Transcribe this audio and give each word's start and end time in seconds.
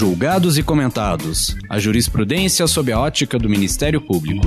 Julgados 0.00 0.56
e 0.56 0.62
comentados. 0.62 1.54
A 1.68 1.78
jurisprudência 1.78 2.66
sob 2.66 2.90
a 2.90 2.98
ótica 2.98 3.38
do 3.38 3.50
Ministério 3.50 4.00
Público. 4.00 4.46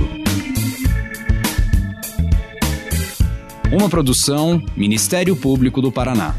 Uma 3.72 3.88
produção 3.88 4.60
Ministério 4.76 5.36
Público 5.36 5.80
do 5.80 5.92
Paraná. 5.92 6.34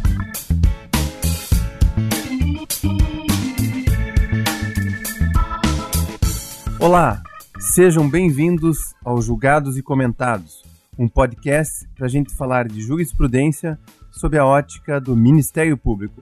Olá, 6.78 7.24
sejam 7.58 8.10
bem-vindos 8.10 8.94
ao 9.02 9.22
Julgados 9.22 9.78
e 9.78 9.82
Comentados, 9.82 10.62
um 11.00 11.08
podcast 11.08 11.88
para 11.96 12.08
a 12.08 12.10
gente 12.10 12.36
falar 12.36 12.68
de 12.68 12.82
jurisprudência 12.82 13.80
sob 14.12 14.38
a 14.38 14.46
ótica 14.46 15.00
do 15.00 15.16
Ministério 15.16 15.78
Público. 15.78 16.20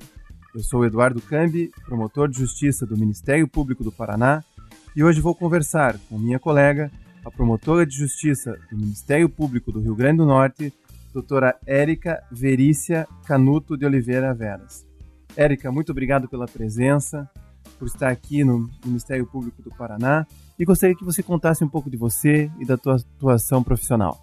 Eu 0.56 0.62
sou 0.62 0.86
Eduardo 0.86 1.20
Cambi, 1.20 1.72
promotor 1.84 2.30
de 2.30 2.38
justiça 2.38 2.86
do 2.86 2.96
Ministério 2.96 3.48
Público 3.48 3.84
do 3.84 3.92
Paraná, 3.92 4.44
e 4.96 5.04
hoje 5.04 5.20
vou 5.20 5.34
conversar 5.34 5.98
com 6.08 6.20
minha 6.20 6.38
colega, 6.38 6.92
a 7.26 7.32
promotora 7.32 7.88
de 7.88 7.98
justiça 7.98 8.56
do 8.70 8.78
Ministério 8.78 9.28
Público 9.28 9.72
do 9.72 9.80
Rio 9.80 9.96
Grande 9.96 10.18
do 10.18 10.28
Norte, 10.28 10.72
doutora 11.12 11.58
Érica 11.66 12.22
Verícia 12.32 13.08
Canuto 13.26 13.76
de 13.76 13.84
Oliveira 13.84 14.32
Veras. 14.32 14.86
Érica, 15.36 15.72
muito 15.72 15.92
obrigado 15.92 16.28
pela 16.28 16.46
presença, 16.46 17.28
por 17.80 17.88
estar 17.88 18.10
aqui 18.10 18.44
no 18.44 18.70
Ministério 18.86 19.26
Público 19.26 19.60
do 19.64 19.72
Paraná, 19.72 20.28
e 20.60 20.64
gostaria 20.64 20.96
que 20.96 21.04
você 21.04 21.24
contasse 21.24 21.64
um 21.64 21.68
pouco 21.68 21.90
de 21.90 21.98
você 21.98 22.52
e 22.60 22.66
da 22.66 22.78
tua 22.78 22.98
atuação 22.98 23.64
profissional. 23.64 24.20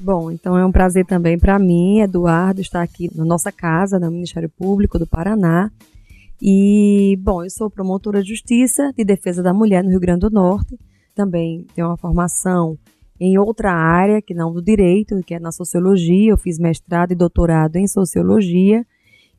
Bom, 0.00 0.30
então 0.30 0.56
é 0.56 0.64
um 0.64 0.72
prazer 0.72 1.04
também 1.06 1.38
para 1.38 1.58
mim, 1.58 2.00
Eduardo, 2.00 2.60
estar 2.60 2.82
aqui 2.82 3.10
na 3.14 3.24
nossa 3.24 3.50
casa, 3.50 3.98
no 3.98 4.10
Ministério 4.10 4.48
Público 4.48 4.98
do 4.98 5.06
Paraná. 5.06 5.70
E, 6.40 7.16
bom, 7.20 7.42
eu 7.42 7.50
sou 7.50 7.70
promotora 7.70 8.22
de 8.22 8.28
justiça 8.28 8.92
de 8.96 9.04
defesa 9.04 9.42
da 9.42 9.54
mulher 9.54 9.82
no 9.82 9.90
Rio 9.90 10.00
Grande 10.00 10.20
do 10.20 10.30
Norte. 10.30 10.78
Também 11.14 11.66
tenho 11.74 11.86
uma 11.86 11.96
formação 11.96 12.78
em 13.18 13.38
outra 13.38 13.72
área, 13.72 14.20
que 14.20 14.34
não 14.34 14.52
do 14.52 14.60
direito, 14.60 15.22
que 15.22 15.34
é 15.34 15.38
na 15.38 15.52
sociologia. 15.52 16.32
Eu 16.32 16.38
fiz 16.38 16.58
mestrado 16.58 17.12
e 17.12 17.14
doutorado 17.14 17.76
em 17.76 17.86
sociologia. 17.86 18.84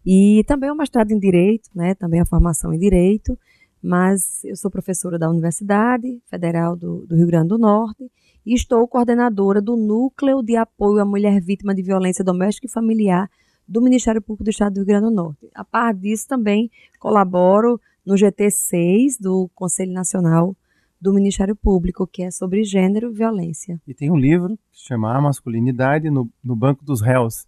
E 0.06 0.44
também 0.48 0.72
um 0.72 0.76
mestrado 0.76 1.12
em 1.12 1.20
direito, 1.20 1.70
né? 1.76 1.94
Também 1.96 2.22
a 2.22 2.26
formação 2.26 2.74
em 2.74 2.80
direito. 2.80 3.38
Mas 3.84 4.44
eu 4.44 4.56
sou 4.56 4.72
professora 4.72 5.20
da 5.20 5.30
Universidade 5.30 6.20
Federal 6.28 6.76
do, 6.76 7.06
do 7.06 7.16
Rio 7.16 7.28
Grande 7.28 7.50
do 7.50 7.58
Norte 7.58 8.10
e 8.46 8.54
estou 8.54 8.88
coordenadora 8.88 9.60
do 9.62 9.76
Núcleo 9.76 10.44
de 10.44 10.56
Apoio 10.56 11.02
à 11.02 11.06
Mulher 11.06 11.42
Vítima 11.42 11.74
de 11.74 11.82
Violência 11.82 12.24
Doméstica 12.24 12.68
e 12.68 12.70
Familiar 12.72 13.30
do 13.68 13.82
Ministério 13.82 14.22
Público 14.22 14.44
do 14.44 14.50
Estado 14.52 14.74
do 14.74 14.78
Rio 14.78 14.86
Grande 14.86 15.06
do 15.06 15.12
Norte. 15.12 15.50
A 15.56 15.64
par 15.64 15.94
disso, 15.96 16.28
também 16.28 16.70
colaboro 17.00 17.82
no 18.06 18.14
GT6 18.14 19.18
do 19.20 19.50
Conselho 19.56 19.92
Nacional 19.92 20.56
do 21.02 21.12
Ministério 21.12 21.56
Público, 21.56 22.06
que 22.06 22.24
é 22.24 22.32
sobre 22.32 22.64
gênero 22.64 23.12
e 23.12 23.14
violência. 23.14 23.82
E 23.88 23.94
tem 23.94 24.12
um 24.12 24.18
livro 24.18 24.58
que 24.72 24.80
se 24.80 24.86
chama 24.86 25.16
A 25.16 25.22
Masculinidade 25.22 26.10
no, 26.10 26.30
no 26.44 26.56
Banco 26.56 26.86
dos 26.86 27.02
Réus, 27.02 27.48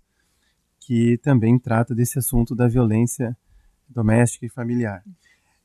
que 0.79 1.17
também 1.19 1.59
trata 1.59 1.93
desse 1.93 2.17
assunto 2.17 2.55
da 2.55 2.67
violência 2.67 3.37
doméstica 3.87 4.45
e 4.45 4.49
familiar. 4.49 5.03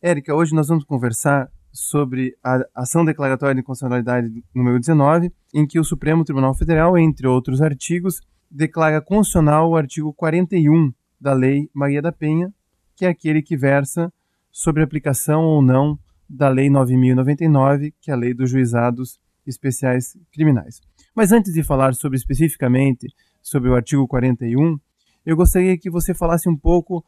Érica, 0.00 0.34
hoje 0.34 0.54
nós 0.54 0.68
vamos 0.68 0.84
conversar 0.84 1.50
sobre 1.72 2.36
a 2.44 2.60
ação 2.74 3.04
declaratória 3.04 3.54
de 3.54 3.62
constitucionalidade 3.62 4.44
número 4.54 4.78
19, 4.78 5.32
em 5.54 5.66
que 5.66 5.80
o 5.80 5.84
Supremo 5.84 6.24
Tribunal 6.24 6.54
Federal, 6.54 6.98
entre 6.98 7.26
outros 7.26 7.62
artigos, 7.62 8.20
declara 8.50 9.00
constitucional 9.00 9.70
o 9.70 9.76
artigo 9.76 10.12
41 10.12 10.92
da 11.20 11.32
Lei 11.32 11.70
Maria 11.72 12.02
da 12.02 12.12
Penha, 12.12 12.52
que 12.94 13.06
é 13.06 13.08
aquele 13.08 13.40
que 13.40 13.56
versa 13.56 14.12
sobre 14.50 14.82
a 14.82 14.84
aplicação 14.84 15.42
ou 15.44 15.62
não 15.62 15.98
da 16.28 16.48
Lei 16.48 16.68
9099, 16.68 17.94
que 18.00 18.10
é 18.10 18.14
a 18.14 18.16
Lei 18.16 18.34
dos 18.34 18.50
Juizados 18.50 19.18
Especiais 19.46 20.16
Criminais. 20.30 20.80
Mas 21.14 21.32
antes 21.32 21.52
de 21.52 21.62
falar 21.62 21.94
sobre 21.94 22.16
especificamente 22.16 23.08
sobre 23.42 23.70
o 23.70 23.74
artigo 23.74 24.06
41, 24.06 24.78
eu 25.24 25.36
gostaria 25.36 25.76
que 25.78 25.90
você 25.90 26.14
falasse 26.14 26.48
um 26.48 26.56
pouco 26.56 27.04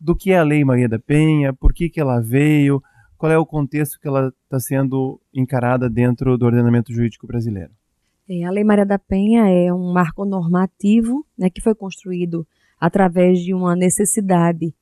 do 0.00 0.16
que 0.16 0.32
é 0.32 0.38
a 0.38 0.42
Lei 0.42 0.64
Maria 0.64 0.88
da 0.88 0.98
Penha, 0.98 1.52
por 1.52 1.72
que, 1.72 1.88
que 1.88 2.00
ela 2.00 2.20
veio, 2.20 2.82
qual 3.22 3.30
é 3.30 3.38
o 3.38 3.46
contexto 3.46 4.00
que 4.00 4.08
ela 4.08 4.34
está 4.42 4.58
sendo 4.58 5.20
encarada 5.32 5.88
dentro 5.88 6.36
do 6.36 6.44
ordenamento 6.44 6.92
jurídico 6.92 7.24
brasileiro? 7.24 7.70
É, 8.28 8.42
a 8.42 8.50
Lei 8.50 8.64
Maria 8.64 8.84
da 8.84 8.98
Penha 8.98 9.48
é 9.48 9.72
um 9.72 9.92
marco 9.92 10.24
normativo 10.24 11.24
né, 11.38 11.48
que 11.48 11.60
foi 11.60 11.72
construído 11.72 12.44
através 12.80 13.38
de 13.38 13.54
uma 13.54 13.76
necessidade 13.76 14.74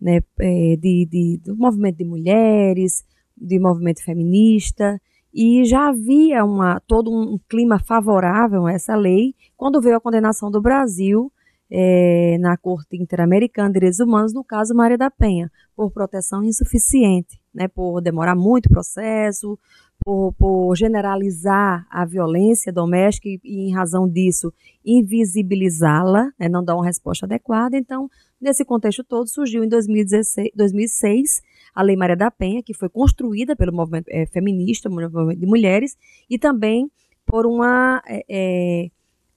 né, 0.00 0.20
é, 0.38 0.76
de, 0.76 1.08
de, 1.10 1.40
do 1.44 1.56
movimento 1.56 1.96
de 1.96 2.04
mulheres, 2.04 3.04
de 3.36 3.58
movimento 3.58 4.00
feminista, 4.04 5.02
e 5.34 5.64
já 5.64 5.88
havia 5.88 6.44
uma, 6.44 6.78
todo 6.86 7.10
um 7.10 7.36
clima 7.48 7.80
favorável 7.80 8.66
a 8.66 8.72
essa 8.72 8.94
lei 8.94 9.34
quando 9.56 9.80
veio 9.80 9.96
a 9.96 10.00
condenação 10.00 10.52
do 10.52 10.62
Brasil 10.62 11.32
é, 11.68 12.38
na 12.38 12.56
Corte 12.56 12.96
Interamericana 12.96 13.70
de 13.70 13.74
Direitos 13.74 13.98
Humanos, 13.98 14.32
no 14.32 14.44
caso 14.44 14.72
Maria 14.72 14.96
da 14.96 15.10
Penha, 15.10 15.50
por 15.74 15.90
proteção 15.90 16.44
insuficiente, 16.44 17.37
né, 17.54 17.68
por 17.68 18.00
demorar 18.00 18.34
muito 18.34 18.66
o 18.66 18.70
processo, 18.70 19.58
por, 20.04 20.32
por, 20.34 20.76
generalizar 20.76 21.86
a 21.90 22.04
violência 22.04 22.72
doméstica 22.72 23.28
e, 23.28 23.40
e 23.44 23.68
em 23.68 23.74
razão 23.74 24.08
disso, 24.08 24.52
invisibilizá-la, 24.84 26.30
né, 26.38 26.48
não 26.48 26.64
dar 26.64 26.76
uma 26.76 26.84
resposta 26.84 27.26
adequada. 27.26 27.76
Então, 27.76 28.08
nesse 28.40 28.64
contexto 28.64 29.02
todo, 29.02 29.28
surgiu 29.28 29.64
em 29.64 29.68
2016, 29.68 30.50
2006 30.54 31.42
a 31.74 31.82
Lei 31.82 31.96
Maria 31.96 32.16
da 32.16 32.30
Penha, 32.30 32.62
que 32.62 32.74
foi 32.74 32.88
construída 32.88 33.54
pelo 33.54 33.72
movimento 33.72 34.08
é, 34.08 34.26
feminista, 34.26 34.88
movimento 34.88 35.38
de 35.38 35.46
mulheres, 35.46 35.96
e 36.28 36.38
também 36.38 36.90
por 37.26 37.46
uma 37.46 38.02
é, 38.06 38.90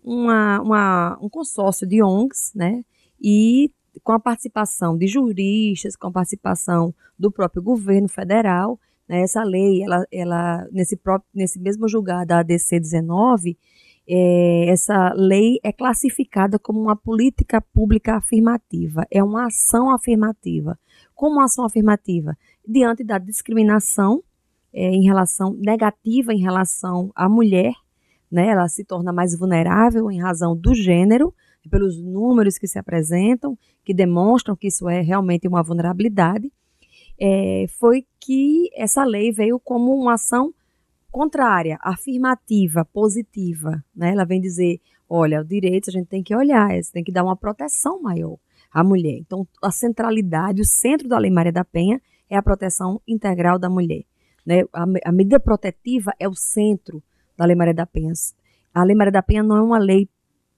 uma, 0.03 0.61
uma, 0.61 1.19
um 1.21 1.29
consórcio 1.29 1.87
de 1.87 2.01
ONGs, 2.01 2.51
né? 2.55 2.83
E 3.21 3.71
com 4.03 4.11
a 4.11 4.19
participação 4.19 4.97
de 4.97 5.07
juristas, 5.07 5.95
com 5.95 6.07
a 6.07 6.11
participação 6.11 6.93
do 7.17 7.31
próprio 7.31 7.61
governo 7.61 8.07
federal, 8.07 8.79
né, 9.07 9.21
essa 9.21 9.43
lei, 9.43 9.83
ela, 9.83 10.05
ela 10.11 10.67
nesse, 10.71 10.95
próprio, 10.95 11.29
nesse 11.33 11.59
mesmo 11.59 11.87
julgado 11.87 12.27
da 12.27 12.39
ADC 12.39 12.79
19, 12.79 13.57
é, 14.07 14.65
essa 14.69 15.13
lei 15.13 15.59
é 15.63 15.71
classificada 15.71 16.57
como 16.57 16.81
uma 16.81 16.95
política 16.95 17.61
pública 17.61 18.15
afirmativa, 18.15 19.05
é 19.11 19.23
uma 19.23 19.47
ação 19.47 19.93
afirmativa. 19.93 20.77
Como 21.13 21.35
uma 21.35 21.45
ação 21.45 21.65
afirmativa? 21.65 22.37
Diante 22.67 23.03
da 23.03 23.17
discriminação 23.17 24.23
é, 24.73 24.89
em 24.89 25.03
relação 25.03 25.53
negativa 25.53 26.33
em 26.33 26.39
relação 26.39 27.11
à 27.15 27.27
mulher, 27.27 27.73
né, 28.31 28.47
ela 28.47 28.67
se 28.69 28.85
torna 28.85 29.11
mais 29.11 29.37
vulnerável 29.37 30.09
em 30.09 30.21
razão 30.21 30.55
do 30.55 30.73
gênero, 30.73 31.33
pelos 31.69 32.01
números 32.01 32.57
que 32.57 32.67
se 32.67 32.79
apresentam, 32.79 33.57
que 33.83 33.93
demonstram 33.93 34.55
que 34.55 34.67
isso 34.67 34.89
é 34.89 35.01
realmente 35.01 35.47
uma 35.47 35.63
vulnerabilidade, 35.63 36.51
é, 37.19 37.65
foi 37.79 38.05
que 38.19 38.69
essa 38.75 39.03
lei 39.03 39.31
veio 39.31 39.59
como 39.59 39.93
uma 39.93 40.15
ação 40.15 40.53
contrária, 41.11 41.77
afirmativa, 41.81 42.85
positiva. 42.85 43.83
Né? 43.95 44.11
Ela 44.11 44.25
vem 44.25 44.41
dizer, 44.41 44.79
olha, 45.07 45.41
o 45.41 45.45
direito 45.45 45.89
a 45.89 45.93
gente 45.93 46.07
tem 46.07 46.23
que 46.23 46.35
olhar, 46.35 46.69
tem 46.91 47.03
que 47.03 47.11
dar 47.11 47.23
uma 47.23 47.35
proteção 47.35 48.01
maior 48.01 48.37
à 48.73 48.83
mulher. 48.83 49.17
Então, 49.17 49.45
a 49.61 49.69
centralidade, 49.69 50.61
o 50.61 50.65
centro 50.65 51.07
da 51.07 51.19
Lei 51.19 51.29
Maria 51.29 51.51
da 51.51 51.65
Penha 51.65 52.01
é 52.29 52.37
a 52.37 52.41
proteção 52.41 53.01
integral 53.07 53.59
da 53.59 53.69
mulher. 53.69 54.03
Né? 54.45 54.63
A, 54.73 54.85
a 55.05 55.11
medida 55.11 55.39
protetiva 55.39 56.11
é 56.19 56.27
o 56.27 56.33
centro 56.33 57.03
da 57.37 57.45
Lei 57.45 57.55
Maria 57.55 57.73
da 57.73 57.85
Penha. 57.85 58.13
A 58.73 58.83
Lei 58.83 58.95
Maria 58.95 59.11
da 59.11 59.21
Penha 59.21 59.43
não 59.43 59.57
é 59.57 59.61
uma 59.61 59.77
lei 59.77 60.09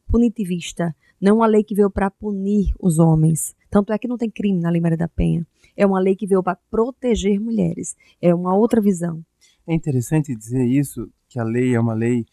punitivista, 0.08 0.96
não 1.20 1.38
uma 1.38 1.48
lei 1.48 1.64
que 1.64 1.76
veio 1.76 1.90
para 1.90 2.12
punir 2.12 2.74
os 2.80 3.00
homens. 3.00 3.56
Tanto 3.70 3.94
é 3.94 3.98
que 3.98 4.08
não 4.08 4.18
tem 4.18 4.30
crime 4.30 4.60
na 4.60 4.70
Lei 4.70 4.82
Maria 4.82 4.98
da 4.98 5.08
Penha. 5.08 5.46
É 5.76 5.86
uma 5.86 6.00
lei 6.00 6.16
que 6.16 6.28
veio 6.28 6.44
para 6.44 6.58
proteger 6.70 7.40
mulheres. 7.40 7.96
É 8.22 8.36
uma 8.36 8.56
outra 8.56 8.82
visão. 8.82 9.24
É 9.66 9.74
interessante 9.74 10.36
dizer 10.36 10.66
isso, 10.66 11.10
que 11.30 11.40
a 11.40 11.44
lei 11.44 11.74
é 11.74 11.80
uma 11.80 11.94
lei 11.94 12.26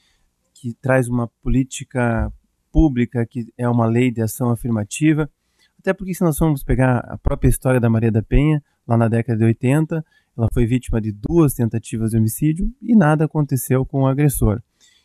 que 0.52 0.74
traz 0.74 1.08
uma 1.08 1.28
política 1.42 2.30
pública, 2.72 3.24
que 3.24 3.52
é 3.56 3.68
uma 3.68 3.86
lei 3.86 4.10
de 4.10 4.20
ação 4.20 4.50
afirmativa. 4.50 5.30
Até 5.78 5.94
porque 5.94 6.12
se 6.12 6.22
nós 6.22 6.36
formos 6.36 6.62
pegar 6.62 6.98
a 6.98 7.16
própria 7.16 7.48
história 7.48 7.80
da 7.80 7.88
Maria 7.88 8.12
da 8.12 8.22
Penha, 8.22 8.62
lá 8.86 8.96
na 8.96 9.08
década 9.08 9.38
de 9.38 9.44
80, 9.44 10.04
ela 10.36 10.48
foi 10.52 10.66
vítima 10.66 11.00
de 11.00 11.12
duas 11.12 11.54
tentativas 11.54 12.10
de 12.10 12.18
homicídio 12.18 12.70
e 12.82 12.94
nada 12.94 13.24
aconteceu 13.24 13.86
com 13.86 14.02
o 14.02 14.06
agressor. 14.06 14.62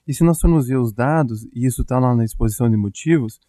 E 0.08 0.14
se 0.14 0.24
nós 0.24 0.40
formos 0.40 0.68
ver 0.68 0.78
os 0.78 0.94
dados, 0.94 1.44
e 1.54 1.66
isso 1.66 1.82
está 1.82 2.00
lá 2.00 2.16
na 2.16 2.24
exposição 2.24 2.70
de 2.70 2.78
motivos, 2.78 3.40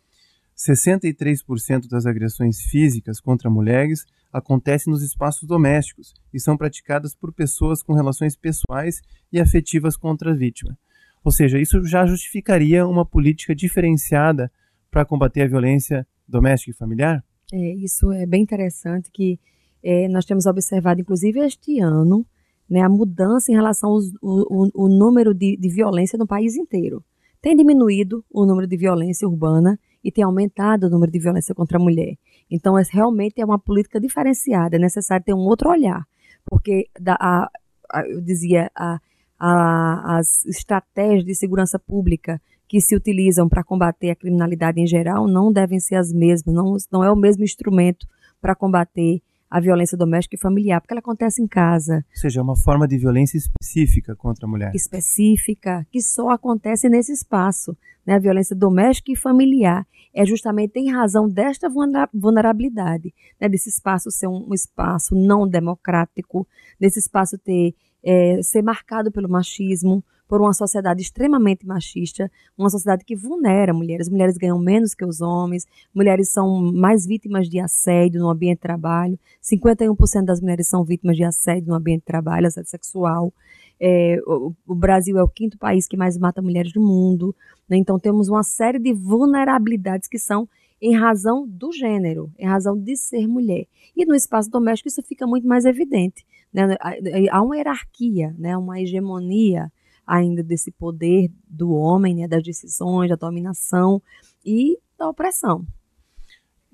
63% 0.56 1.87
das 1.88 2.06
agressões 2.06 2.62
físicas 2.62 3.20
contra 3.20 3.50
mulheres 3.50 4.05
acontecem 4.32 4.91
nos 4.91 5.03
espaços 5.03 5.47
domésticos 5.47 6.14
e 6.32 6.41
são 6.41 6.56
praticadas 6.56 7.14
por 7.14 7.32
pessoas 7.32 7.82
com 7.82 7.93
relações 7.93 8.37
pessoais 8.37 9.03
e 9.31 9.38
afetivas 9.38 9.97
contra 9.97 10.32
a 10.32 10.35
vítima. 10.35 10.76
Ou 11.23 11.31
seja, 11.31 11.58
isso 11.58 11.85
já 11.85 12.06
justificaria 12.06 12.87
uma 12.87 13.05
política 13.05 13.55
diferenciada 13.55 14.50
para 14.91 15.05
combater 15.05 15.43
a 15.43 15.49
violência 15.49 16.06
doméstica 16.26 16.70
e 16.70 16.75
familiar? 16.75 17.23
É, 17.52 17.75
isso 17.75 18.11
é 18.12 18.25
bem 18.25 18.43
interessante 18.43 19.11
que 19.12 19.38
é, 19.82 20.09
nós 20.09 20.25
temos 20.25 20.47
observado, 20.47 21.00
inclusive 21.00 21.41
este 21.41 21.81
ano, 21.81 22.26
né, 22.68 22.80
a 22.80 22.88
mudança 22.88 23.50
em 23.50 23.54
relação 23.54 23.90
ao 23.90 24.00
o, 24.20 24.88
número 24.88 25.32
de, 25.32 25.56
de 25.56 25.68
violência 25.68 26.18
no 26.18 26.26
país 26.26 26.56
inteiro. 26.56 27.02
Tem 27.40 27.54
diminuído 27.56 28.24
o 28.30 28.44
número 28.44 28.66
de 28.66 28.76
violência 28.76 29.28
urbana 29.28 29.78
e 30.02 30.10
tem 30.10 30.24
aumentado 30.24 30.86
o 30.86 30.90
número 30.90 31.10
de 31.10 31.18
violência 31.18 31.54
contra 31.54 31.78
a 31.78 31.80
mulher. 31.82 32.16
Então, 32.50 32.78
é, 32.78 32.82
realmente 32.90 33.40
é 33.40 33.44
uma 33.44 33.58
política 33.58 34.00
diferenciada, 34.00 34.76
é 34.76 34.78
necessário 34.78 35.24
ter 35.24 35.34
um 35.34 35.46
outro 35.46 35.70
olhar, 35.70 36.04
porque 36.44 36.88
da, 37.00 37.16
a, 37.20 37.48
a, 37.92 38.08
eu 38.08 38.20
dizia, 38.20 38.70
a, 38.74 38.98
as 39.38 40.44
estratégias 40.46 41.24
de 41.24 41.34
segurança 41.34 41.78
pública 41.78 42.40
que 42.68 42.80
se 42.80 42.96
utilizam 42.96 43.48
para 43.48 43.62
combater 43.62 44.10
a 44.10 44.16
criminalidade 44.16 44.80
em 44.80 44.86
geral 44.86 45.28
não 45.28 45.52
devem 45.52 45.78
ser 45.78 45.96
as 45.96 46.12
mesmas, 46.12 46.54
não, 46.54 46.76
não 46.90 47.04
é 47.04 47.10
o 47.10 47.16
mesmo 47.16 47.44
instrumento 47.44 48.06
para 48.40 48.54
combater 48.54 49.20
a 49.50 49.60
violência 49.60 49.96
doméstica 49.96 50.37
e 50.37 50.40
familiar, 50.40 50.81
porque 50.81 50.93
ela 50.93 51.00
acontece 51.00 51.43
em 51.43 51.46
casa. 51.46 52.04
Ou 52.10 52.20
seja, 52.20 52.40
é 52.40 52.43
uma 52.43 52.56
forma 52.56 52.87
de 52.87 52.98
violência 52.98 53.37
específica 53.37 54.14
contra 54.16 54.46
a 54.46 54.48
mulher. 54.48 54.72
Específica, 54.75 55.87
que 55.90 56.00
só 56.00 56.31
acontece 56.31 56.88
nesse 56.88 57.12
espaço. 57.12 57.76
Né? 58.04 58.14
A 58.14 58.19
violência 58.19 58.54
doméstica 58.56 59.12
e 59.12 59.16
familiar 59.16 59.87
é 60.14 60.25
justamente 60.25 60.78
em 60.78 60.90
razão 60.90 61.28
desta 61.28 61.69
vulnerabilidade, 62.12 63.12
né? 63.40 63.48
desse 63.48 63.69
espaço 63.69 64.10
ser 64.10 64.28
um, 64.28 64.46
um 64.48 64.54
espaço 64.54 65.14
não 65.14 65.46
democrático, 65.46 66.46
desse 66.81 66.99
espaço 66.99 67.37
ter 67.38 67.75
é, 68.06 68.41
ser 68.41 68.62
marcado 68.62 69.11
pelo 69.11 69.29
machismo, 69.29 70.03
por 70.29 70.41
uma 70.41 70.53
sociedade 70.53 71.03
extremamente 71.03 71.67
machista, 71.67 72.31
uma 72.56 72.70
sociedade 72.70 73.05
que 73.05 73.17
vulnera 73.17 73.73
mulheres. 73.73 74.08
Mulheres 74.08 74.37
ganham 74.37 74.58
menos 74.58 74.94
que 74.94 75.05
os 75.05 75.20
homens, 75.20 75.67
mulheres 75.94 76.31
são 76.31 76.73
mais 76.73 77.05
vítimas 77.05 77.49
de 77.49 77.58
assédio 77.58 78.20
no 78.20 78.31
ambiente 78.31 78.58
de 78.58 78.62
trabalho, 78.62 79.19
51% 79.43 80.25
das 80.25 80.41
mulheres 80.41 80.69
são 80.69 80.85
vítimas 80.85 81.17
de 81.17 81.25
assédio 81.25 81.69
no 81.69 81.75
ambiente 81.75 82.00
de 82.00 82.06
trabalho, 82.06 82.47
assédio 82.47 82.70
sexual. 82.70 83.32
É, 83.79 84.19
o, 84.26 84.52
o, 84.67 84.75
Brasil 84.75 85.19
é 85.19 85.23
o 85.23 85.29
quinto 85.29 85.59
país 85.59 85.87
que 85.87 85.97
mais 85.97 86.17
mata 86.17 86.41
mulheres 86.41 86.73
do 86.73 86.81
mundo, 86.81 87.35
né? 87.69 87.76
então 87.76 87.99
temos 87.99 88.29
uma 88.29 88.43
série 88.43 88.79
de 88.79 88.93
vulnerabilidades 88.94 90.09
que 90.09 90.19
são 90.19 90.49
em 90.81 90.94
razão 90.94 91.46
do 91.46 91.73
gênero, 91.73 92.31
em 92.38 92.46
razão 92.46 92.76
de 92.78 92.96
ser 92.96 93.26
mulher. 93.26 93.67
E 93.96 94.05
no 94.05 94.14
espaço 94.14 94.50
doméstico 94.50 94.88
isso 94.88 95.02
fica 95.02 95.26
muito 95.26 95.46
mais 95.46 95.64
evidente. 95.64 96.26
Né? 96.52 96.76
Há 97.31 97.43
uma 97.43 97.56
hierarquia, 97.56 98.34
né? 98.38 98.56
uma 98.56 98.81
hegemonia 98.81 99.70
ainda 100.06 100.43
desse 100.43 100.70
poder 100.70 101.31
do 101.49 101.73
homem, 101.73 102.14
né, 102.14 102.28
das 102.28 102.43
decisões, 102.43 103.08
da 103.08 103.17
dominação 103.17 104.00
e 104.44 104.78
da 104.96 105.08
opressão. 105.08 105.67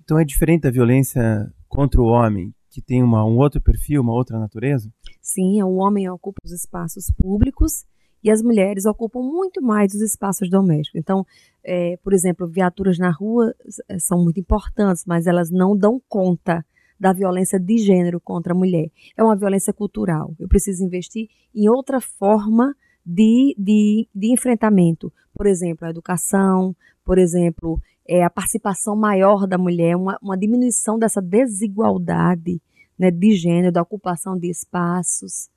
Então 0.05 0.19
é 0.19 0.25
diferente 0.25 0.63
da 0.63 0.71
violência 0.71 1.51
contra 1.67 2.01
o 2.01 2.07
homem, 2.07 2.55
que 2.69 2.83
tem 2.83 3.03
uma, 3.03 3.25
um 3.25 3.39
outro 3.39 3.61
perfil, 3.61 4.03
uma 4.03 4.13
outra 4.13 4.39
natureza? 4.39 4.93
Sim, 5.21 5.63
o 5.63 5.77
homem 5.77 6.09
ocupa 6.11 6.39
os 6.45 6.53
espaços 6.53 7.11
públicos 7.11 7.87
e 8.23 8.31
as 8.31 8.43
mulheres 8.43 8.85
ocupam 8.85 9.21
muito 9.21 9.61
mais 9.63 9.95
os 9.95 10.01
espaços 10.01 10.49
domésticos. 10.49 11.01
Então, 11.01 11.27
é, 11.65 11.97
por 12.03 12.13
exemplo, 12.13 12.47
viaturas 12.47 12.99
na 12.99 13.11
rua 13.11 13.55
é, 13.89 13.99
são 13.99 14.23
muito 14.23 14.39
importantes, 14.39 15.05
mas 15.07 15.27
elas 15.27 15.51
não 15.51 15.77
dão 15.77 16.01
conta 16.09 16.65
da 16.99 17.13
violência 17.13 17.59
de 17.59 17.79
gênero 17.79 18.21
contra 18.21 18.53
a 18.53 18.57
mulher. 18.57 18.89
É 19.17 19.23
uma 19.25 19.35
violência 19.35 19.73
cultural. 19.73 20.35
Eu 20.39 20.47
preciso 20.47 20.85
investir 20.85 21.29
em 21.53 21.69
outra 21.69 22.01
forma 22.01 22.77
de, 23.05 23.57
de, 23.59 24.09
de 24.15 24.33
enfrentamento. 24.33 25.13
Por 25.35 25.47
exemplo, 25.47 25.87
a 25.87 25.91
educação, 25.91 26.77
por 27.05 27.19
exemplo, 27.19 27.81
é, 28.07 28.23
a 28.23 28.31
participação 28.31 28.95
maior 28.95 29.47
da 29.47 29.59
mulher, 29.59 29.97
uma, 29.97 30.17
uma 30.23 30.39
diminuição 30.39 30.99
dessa 30.99 31.21
desigualdade 31.21 32.61
né, 32.99 33.11
de 33.11 33.33
gênero, 33.33 33.73
da 33.73 33.83
ocupação 33.83 34.39
de 34.39 34.49
espaços. 34.49 35.49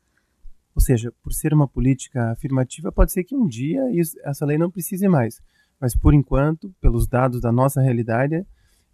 Ou 0.75 0.81
seja, 0.81 1.11
por 1.23 1.31
ser 1.31 1.53
uma 1.53 1.67
política 1.67 2.31
afirmativa, 2.31 2.91
pode 2.91 3.11
ser 3.13 3.23
que 3.23 3.35
um 3.35 3.47
dia 3.47 3.81
isso, 3.93 4.17
essa 4.25 4.45
lei 4.45 4.57
não 4.57 4.69
precise 4.69 5.07
mais. 5.07 5.41
Mas, 5.79 5.95
por 5.95 6.13
enquanto, 6.13 6.73
pelos 6.81 7.07
dados 7.07 7.39
da 7.39 7.51
nossa 7.51 7.81
realidade, 7.81 8.45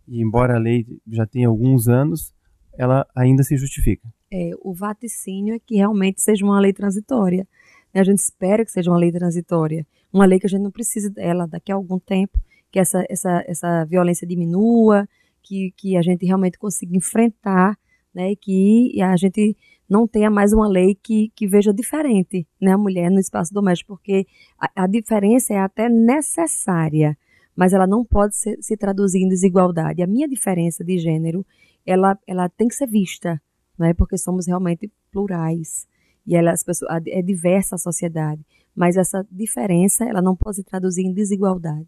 e 0.07 0.21
embora 0.21 0.55
a 0.55 0.59
lei 0.59 0.85
já 1.07 1.25
tenha 1.25 1.47
alguns 1.47 1.87
anos, 1.87 2.33
ela 2.77 3.05
ainda 3.15 3.43
se 3.43 3.57
justifica. 3.57 4.07
É, 4.31 4.51
o 4.61 4.73
vaticínio 4.73 5.55
é 5.55 5.59
que 5.59 5.75
realmente 5.75 6.21
seja 6.21 6.45
uma 6.45 6.59
lei 6.59 6.71
transitória. 6.71 7.47
Né? 7.93 8.01
A 8.01 8.03
gente 8.03 8.19
espera 8.19 8.63
que 8.63 8.71
seja 8.71 8.91
uma 8.91 8.97
lei 8.97 9.11
transitória, 9.11 9.85
uma 10.11 10.25
lei 10.25 10.39
que 10.39 10.45
a 10.45 10.49
gente 10.49 10.61
não 10.61 10.71
precise 10.71 11.09
dela 11.09 11.47
daqui 11.47 11.71
a 11.71 11.75
algum 11.75 11.99
tempo, 11.99 12.39
que 12.71 12.79
essa, 12.79 13.03
essa, 13.09 13.43
essa 13.47 13.85
violência 13.85 14.25
diminua, 14.25 15.07
que, 15.43 15.73
que 15.75 15.97
a 15.97 16.01
gente 16.01 16.25
realmente 16.25 16.57
consiga 16.57 16.95
enfrentar, 16.95 17.77
né, 18.13 18.35
que 18.35 19.01
a 19.01 19.15
gente 19.17 19.55
não 19.91 20.07
tenha 20.07 20.31
mais 20.31 20.53
uma 20.53 20.69
lei 20.69 20.95
que, 20.95 21.33
que 21.35 21.45
veja 21.45 21.73
diferente 21.73 22.47
né, 22.61 22.71
a 22.71 22.77
mulher 22.77 23.11
no 23.11 23.19
espaço 23.19 23.53
doméstico, 23.53 23.97
porque 23.97 24.25
a, 24.57 24.83
a 24.83 24.87
diferença 24.87 25.53
é 25.53 25.59
até 25.59 25.89
necessária, 25.89 27.17
mas 27.53 27.73
ela 27.73 27.85
não 27.85 28.05
pode 28.05 28.37
ser, 28.37 28.57
se 28.61 28.77
traduzir 28.77 29.19
em 29.21 29.27
desigualdade. 29.27 30.01
A 30.01 30.07
minha 30.07 30.29
diferença 30.29 30.81
de 30.81 30.97
gênero, 30.97 31.45
ela, 31.85 32.17
ela 32.25 32.47
tem 32.47 32.69
que 32.69 32.75
ser 32.75 32.87
vista, 32.87 33.41
né, 33.77 33.93
porque 33.93 34.17
somos 34.17 34.47
realmente 34.47 34.89
plurais 35.11 35.85
e 36.25 36.37
ela, 36.37 36.51
as 36.51 36.63
pessoas, 36.63 37.03
é 37.07 37.21
diversa 37.21 37.75
a 37.75 37.77
sociedade, 37.77 38.41
mas 38.73 38.95
essa 38.95 39.27
diferença 39.29 40.05
ela 40.05 40.21
não 40.21 40.37
pode 40.37 40.55
se 40.55 40.63
traduzir 40.63 41.03
em 41.03 41.13
desigualdade. 41.13 41.87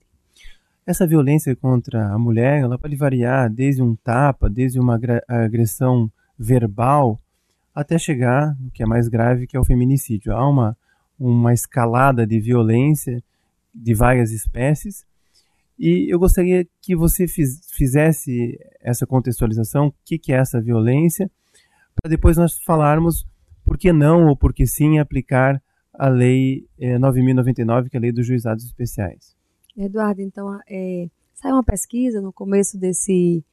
Essa 0.85 1.07
violência 1.07 1.55
contra 1.55 2.07
a 2.09 2.19
mulher, 2.19 2.63
ela 2.63 2.77
pode 2.77 2.97
variar 2.97 3.50
desde 3.50 3.81
um 3.81 3.95
tapa, 3.95 4.50
desde 4.50 4.77
uma 4.77 5.00
agressão 5.29 6.11
verbal, 6.38 7.21
até 7.74 7.98
chegar 7.98 8.56
no 8.60 8.72
que 8.72 8.84
é 8.84 8.86
mais 8.86 9.08
grave, 9.08 9.48
que 9.48 9.58
é 9.58 9.60
o 9.60 9.66
feminicídio. 9.66 10.34
Há 10.34 10.48
uma, 10.48 10.78
uma 11.20 11.54
escalada 11.54 12.25
de 12.25 12.40
violência 12.40 13.24
de 13.74 13.94
várias 13.94 14.31
espécies, 14.31 15.06
e 15.78 16.14
eu 16.14 16.20
gostaria 16.20 16.68
que 16.81 16.96
você 16.96 17.28
fiz, 17.28 17.60
fizesse 17.72 18.60
essa 18.80 19.06
contextualização, 19.06 19.88
o 19.88 19.94
que, 20.06 20.31
é 20.31 20.36
essa 20.36 20.62
violência, 20.62 21.30
para 21.96 22.10
depois 22.10 22.38
nós 22.38 22.58
falarmos 22.64 23.25
por 23.66 23.78
que 23.78 23.92
não 23.92 24.28
ou 24.28 24.38
por 24.38 24.54
que 24.54 24.66
sim 24.66 25.00
aplicar 25.00 25.62
a 25.94 26.08
Lei 26.10 26.68
é, 26.80 26.98
9.099, 26.98 27.90
que 27.90 27.98
é 27.98 28.00
a 28.00 28.02
Lei 28.02 28.12
dos 28.12 28.25
Juizados 28.25 28.64
Especiais? 28.66 29.36
Eduardo, 29.75 30.22
então, 30.22 30.60
é, 30.70 31.08
saiu 31.34 31.56
uma 31.56 31.64
pesquisa 31.64 32.22
no 32.22 32.31
começo 32.31 32.78
desse, 32.78 33.44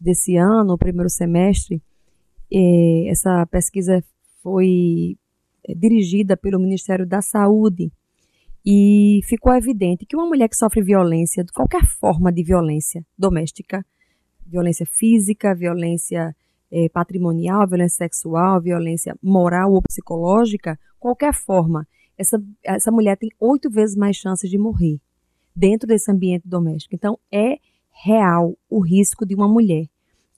desse 0.00 0.36
ano, 0.36 0.64
no 0.64 0.78
primeiro 0.78 1.08
semestre. 1.08 1.82
É, 2.52 3.08
essa 3.08 3.46
pesquisa 3.46 4.02
foi 4.42 5.16
é, 5.64 5.74
dirigida 5.74 6.36
pelo 6.36 6.58
Ministério 6.58 7.06
da 7.06 7.20
Saúde 7.20 7.92
e 8.64 9.20
ficou 9.24 9.54
evidente 9.54 10.06
que 10.06 10.16
uma 10.16 10.26
mulher 10.26 10.48
que 10.48 10.56
sofre 10.56 10.82
violência, 10.82 11.44
qualquer 11.54 11.84
forma 11.84 12.32
de 12.32 12.42
violência 12.42 13.04
doméstica, 13.16 13.84
violência 14.46 14.86
física, 14.86 15.54
violência 15.54 16.34
é, 16.70 16.88
patrimonial, 16.88 17.66
violência 17.66 17.98
sexual, 17.98 18.60
violência 18.60 19.16
moral 19.22 19.72
ou 19.72 19.82
psicológica, 19.82 20.78
qualquer 20.98 21.32
forma, 21.34 21.86
essa, 22.16 22.42
essa 22.64 22.90
mulher 22.90 23.16
tem 23.16 23.30
oito 23.38 23.70
vezes 23.70 23.96
mais 23.96 24.16
chances 24.16 24.50
de 24.50 24.58
morrer 24.58 25.00
dentro 25.54 25.86
desse 25.86 26.10
ambiente 26.10 26.46
doméstico. 26.46 26.94
Então, 26.94 27.18
é 27.32 27.58
real 28.04 28.56
o 28.68 28.80
risco 28.80 29.24
de 29.24 29.34
uma 29.34 29.48
mulher 29.48 29.86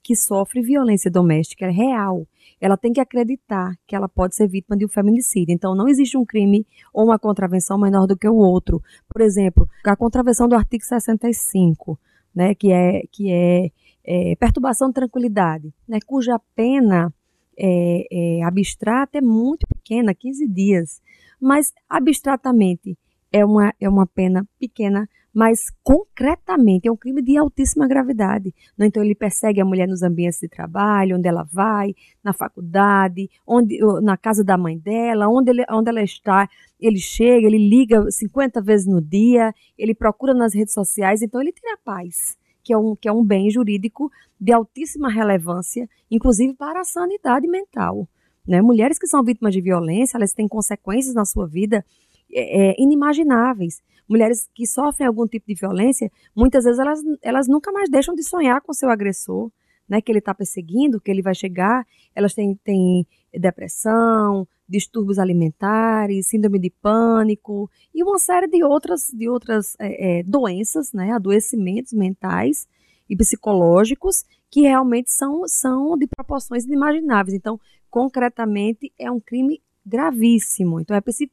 que 0.03 0.15
sofre 0.15 0.61
violência 0.61 1.11
doméstica, 1.11 1.65
é 1.65 1.71
real. 1.71 2.27
Ela 2.59 2.77
tem 2.77 2.93
que 2.93 2.99
acreditar 2.99 3.75
que 3.87 3.95
ela 3.95 4.09
pode 4.09 4.35
ser 4.35 4.47
vítima 4.47 4.77
de 4.77 4.85
um 4.85 4.89
feminicídio. 4.89 5.53
Então, 5.53 5.75
não 5.75 5.87
existe 5.87 6.17
um 6.17 6.25
crime 6.25 6.65
ou 6.93 7.05
uma 7.05 7.19
contravenção 7.19 7.77
menor 7.77 8.07
do 8.07 8.17
que 8.17 8.27
o 8.27 8.35
outro. 8.35 8.81
Por 9.07 9.21
exemplo, 9.21 9.67
a 9.85 9.95
contravenção 9.95 10.47
do 10.47 10.55
artigo 10.55 10.83
65, 10.83 11.99
né, 12.33 12.55
que 12.55 12.71
é, 12.71 13.01
que 13.11 13.31
é 13.31 13.71
é, 14.03 14.35
perturbação 14.35 14.87
de 14.87 14.95
tranquilidade, 14.95 15.73
né, 15.87 15.99
cuja 16.05 16.39
pena 16.55 17.13
é, 17.57 18.07
é, 18.11 18.43
abstrata 18.43 19.17
é 19.17 19.21
muito 19.21 19.67
pequena, 19.67 20.13
15 20.13 20.47
dias, 20.47 21.01
mas 21.39 21.73
abstratamente 21.89 22.97
é 23.31 23.45
uma, 23.45 23.73
é 23.79 23.87
uma 23.87 24.07
pena 24.07 24.47
pequena, 24.59 25.07
mas 25.33 25.69
concretamente 25.83 26.87
é 26.87 26.91
um 26.91 26.97
crime 26.97 27.21
de 27.21 27.37
altíssima 27.37 27.87
gravidade. 27.87 28.53
Né? 28.77 28.87
Então 28.87 29.03
ele 29.03 29.15
persegue 29.15 29.61
a 29.61 29.65
mulher 29.65 29.87
nos 29.87 30.03
ambientes 30.03 30.39
de 30.39 30.47
trabalho, 30.47 31.17
onde 31.17 31.27
ela 31.27 31.43
vai, 31.43 31.95
na 32.23 32.33
faculdade, 32.33 33.29
onde, 33.47 33.79
na 34.01 34.17
casa 34.17 34.43
da 34.43 34.57
mãe 34.57 34.77
dela, 34.77 35.29
onde, 35.29 35.51
ele, 35.51 35.65
onde 35.69 35.89
ela 35.89 36.01
está, 36.01 36.49
ele 36.79 36.99
chega, 36.99 37.47
ele 37.47 37.57
liga 37.57 38.09
50 38.09 38.61
vezes 38.61 38.87
no 38.87 39.01
dia, 39.01 39.53
ele 39.77 39.95
procura 39.95 40.33
nas 40.33 40.53
redes 40.53 40.73
sociais, 40.73 41.21
então 41.21 41.41
ele 41.41 41.51
tira 41.51 41.73
a 41.73 41.77
paz 41.77 42.39
que 42.63 42.73
é 42.73 42.77
um, 42.77 42.95
que 42.95 43.07
é 43.07 43.11
um 43.11 43.23
bem 43.23 43.49
jurídico 43.49 44.11
de 44.39 44.51
altíssima 44.51 45.09
relevância, 45.09 45.89
inclusive 46.09 46.53
para 46.53 46.81
a 46.81 46.83
sanidade 46.83 47.47
mental. 47.47 48.07
Né? 48.47 48.61
Mulheres 48.61 48.97
que 48.97 49.07
são 49.07 49.23
vítimas 49.23 49.53
de 49.53 49.61
violência, 49.61 50.17
elas 50.17 50.33
têm 50.33 50.47
consequências 50.47 51.13
na 51.13 51.25
sua 51.25 51.47
vida 51.47 51.85
é, 52.33 52.71
é, 52.71 52.75
inimagináveis. 52.77 53.81
Mulheres 54.07 54.49
que 54.53 54.65
sofrem 54.67 55.07
algum 55.07 55.27
tipo 55.27 55.47
de 55.47 55.55
violência, 55.55 56.11
muitas 56.35 56.65
vezes 56.65 56.79
elas, 56.79 56.99
elas 57.21 57.47
nunca 57.47 57.71
mais 57.71 57.89
deixam 57.89 58.13
de 58.13 58.23
sonhar 58.23 58.61
com 58.61 58.73
seu 58.73 58.89
agressor. 58.89 59.49
né, 59.89 59.99
que 60.01 60.09
ele 60.09 60.19
está 60.19 60.33
perseguindo, 60.33 61.01
que 61.01 61.11
ele 61.11 61.21
vai 61.21 61.35
chegar, 61.35 61.85
elas 62.15 62.33
têm, 62.33 62.55
têm 62.63 63.05
depressão, 63.33 64.47
distúrbios 64.67 65.19
alimentares, 65.19 66.27
síndrome 66.27 66.59
de 66.59 66.69
pânico 66.69 67.69
e 67.93 68.01
uma 68.01 68.17
série 68.17 68.47
de 68.47 68.63
outras, 68.63 69.09
de 69.13 69.27
outras 69.27 69.75
é, 69.77 70.19
é, 70.19 70.23
doenças, 70.23 70.93
né, 70.93 71.11
adoecimentos 71.11 71.91
mentais 71.91 72.69
e 73.09 73.17
psicológicos 73.17 74.23
que 74.49 74.61
realmente 74.61 75.11
são, 75.11 75.45
são 75.45 75.97
de 75.97 76.07
proporções 76.07 76.63
inimagináveis. 76.63 77.35
Então, 77.35 77.59
concretamente, 77.89 78.93
é 78.97 79.11
um 79.11 79.19
crime 79.19 79.61
gravíssimo. 79.85 80.79
Então, 80.79 80.95
é 80.95 81.01
preciso, 81.01 81.29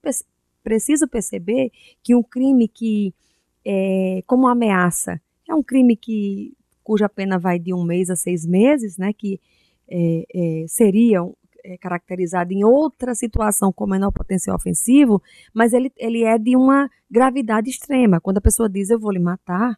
preciso 0.68 1.08
perceber 1.08 1.72
que 2.02 2.14
um 2.14 2.22
crime 2.22 2.68
que, 2.68 3.14
é, 3.64 4.22
como 4.26 4.46
ameaça, 4.46 5.18
é 5.48 5.54
um 5.54 5.62
crime 5.62 5.96
que 5.96 6.52
cuja 6.84 7.08
pena 7.08 7.38
vai 7.38 7.58
de 7.58 7.72
um 7.72 7.82
mês 7.82 8.10
a 8.10 8.16
seis 8.16 8.46
meses, 8.46 8.98
né, 8.98 9.14
que 9.14 9.40
é, 9.88 10.24
é, 10.34 10.64
seriam 10.68 11.34
é, 11.64 11.78
caracterizado 11.78 12.52
em 12.52 12.64
outra 12.64 13.14
situação 13.14 13.72
com 13.72 13.86
menor 13.86 14.12
potencial 14.12 14.56
ofensivo, 14.56 15.22
mas 15.54 15.72
ele, 15.72 15.90
ele 15.96 16.22
é 16.22 16.36
de 16.36 16.54
uma 16.54 16.90
gravidade 17.10 17.70
extrema. 17.70 18.20
Quando 18.20 18.36
a 18.36 18.42
pessoa 18.42 18.68
diz 18.68 18.90
eu 18.90 19.00
vou 19.00 19.10
lhe 19.10 19.18
matar 19.18 19.74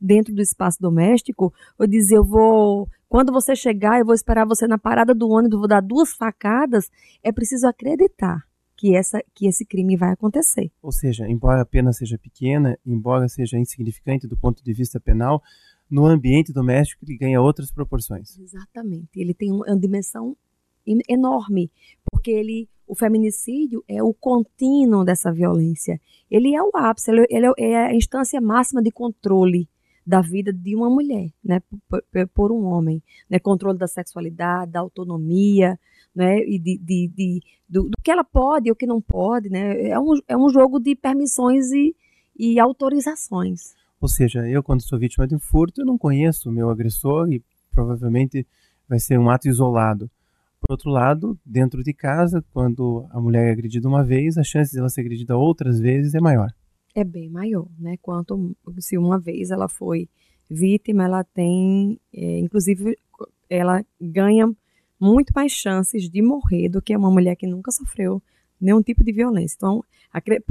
dentro 0.00 0.34
do 0.34 0.40
espaço 0.40 0.80
doméstico, 0.80 1.52
ou 1.78 1.86
diz 1.86 2.10
eu 2.10 2.24
vou. 2.24 2.88
Quando 3.10 3.30
você 3.30 3.54
chegar, 3.54 3.98
eu 3.98 4.06
vou 4.06 4.14
esperar 4.14 4.46
você 4.46 4.66
na 4.66 4.78
parada 4.78 5.14
do 5.14 5.28
ônibus, 5.28 5.58
vou 5.58 5.68
dar 5.68 5.82
duas 5.82 6.14
facadas, 6.14 6.90
é 7.22 7.30
preciso 7.30 7.66
acreditar 7.66 8.49
que, 8.80 8.96
essa, 8.96 9.22
que 9.34 9.46
esse 9.46 9.66
crime 9.66 9.94
vai 9.94 10.10
acontecer. 10.10 10.72
Ou 10.80 10.90
seja, 10.90 11.28
embora 11.28 11.60
a 11.60 11.66
pena 11.66 11.92
seja 11.92 12.16
pequena, 12.16 12.78
embora 12.84 13.28
seja 13.28 13.58
insignificante 13.58 14.26
do 14.26 14.38
ponto 14.38 14.64
de 14.64 14.72
vista 14.72 14.98
penal, 14.98 15.42
no 15.90 16.06
ambiente 16.06 16.50
doméstico 16.50 17.04
ele 17.04 17.18
ganha 17.18 17.42
outras 17.42 17.70
proporções. 17.70 18.38
Exatamente. 18.38 19.20
Ele 19.20 19.34
tem 19.34 19.52
uma 19.52 19.76
dimensão 19.76 20.34
enorme, 21.06 21.70
porque 22.10 22.30
ele, 22.30 22.70
o 22.86 22.94
feminicídio 22.94 23.84
é 23.86 24.02
o 24.02 24.14
contínuo 24.14 25.04
dessa 25.04 25.30
violência. 25.30 26.00
Ele 26.30 26.54
é 26.54 26.62
o 26.62 26.70
ápice, 26.74 27.10
ele, 27.10 27.26
é, 27.58 27.70
é 27.72 27.86
a 27.88 27.94
instância 27.94 28.40
máxima 28.40 28.82
de 28.82 28.90
controle 28.90 29.68
da 30.10 30.20
vida 30.20 30.52
de 30.52 30.74
uma 30.74 30.90
mulher, 30.90 31.30
né, 31.42 31.62
por, 31.88 32.02
por 32.34 32.50
um 32.50 32.64
homem, 32.64 33.00
né, 33.30 33.38
controle 33.38 33.78
da 33.78 33.86
sexualidade, 33.86 34.72
da 34.72 34.80
autonomia, 34.80 35.78
né, 36.12 36.40
e 36.40 36.58
de, 36.58 36.76
de, 36.78 37.08
de 37.16 37.40
do, 37.68 37.84
do, 37.84 37.92
que 38.02 38.10
ela 38.10 38.24
pode 38.24 38.68
e 38.68 38.72
o 38.72 38.74
que 38.74 38.86
não 38.86 39.00
pode, 39.00 39.48
né, 39.48 39.88
é 39.88 40.00
um, 40.00 40.14
é 40.26 40.36
um 40.36 40.48
jogo 40.48 40.80
de 40.80 40.96
permissões 40.96 41.70
e, 41.70 41.94
e 42.36 42.58
autorizações. 42.58 43.76
Ou 44.00 44.08
seja, 44.08 44.48
eu 44.48 44.64
quando 44.64 44.82
sou 44.82 44.98
vítima 44.98 45.28
de 45.28 45.36
um 45.36 45.38
furto, 45.38 45.82
eu 45.82 45.86
não 45.86 45.96
conheço 45.96 46.50
o 46.50 46.52
meu 46.52 46.70
agressor 46.70 47.32
e 47.32 47.40
provavelmente 47.70 48.44
vai 48.88 48.98
ser 48.98 49.16
um 49.16 49.30
ato 49.30 49.46
isolado. 49.46 50.10
Por 50.60 50.72
outro 50.72 50.90
lado, 50.90 51.38
dentro 51.46 51.84
de 51.84 51.94
casa, 51.94 52.44
quando 52.52 53.06
a 53.12 53.20
mulher 53.20 53.46
é 53.46 53.52
agredida 53.52 53.86
uma 53.86 54.02
vez, 54.02 54.36
a 54.36 54.42
chance 54.42 54.72
de 54.72 54.78
ela 54.80 54.88
ser 54.88 55.02
agredida 55.02 55.36
outras 55.36 55.78
vezes 55.78 56.16
é 56.16 56.20
maior. 56.20 56.52
É 56.94 57.04
bem 57.04 57.28
maior, 57.28 57.68
né? 57.78 57.96
Quanto 58.02 58.56
se 58.78 58.98
uma 58.98 59.18
vez 59.18 59.50
ela 59.50 59.68
foi 59.68 60.08
vítima, 60.48 61.04
ela 61.04 61.22
tem, 61.22 62.00
é, 62.12 62.38
inclusive, 62.40 62.98
ela 63.48 63.84
ganha 64.00 64.52
muito 64.98 65.32
mais 65.34 65.52
chances 65.52 66.10
de 66.10 66.20
morrer 66.20 66.68
do 66.68 66.82
que 66.82 66.96
uma 66.96 67.10
mulher 67.10 67.36
que 67.36 67.46
nunca 67.46 67.70
sofreu 67.70 68.22
nenhum 68.60 68.82
tipo 68.82 69.02
de 69.02 69.12
violência. 69.12 69.56
Então, 69.56 69.82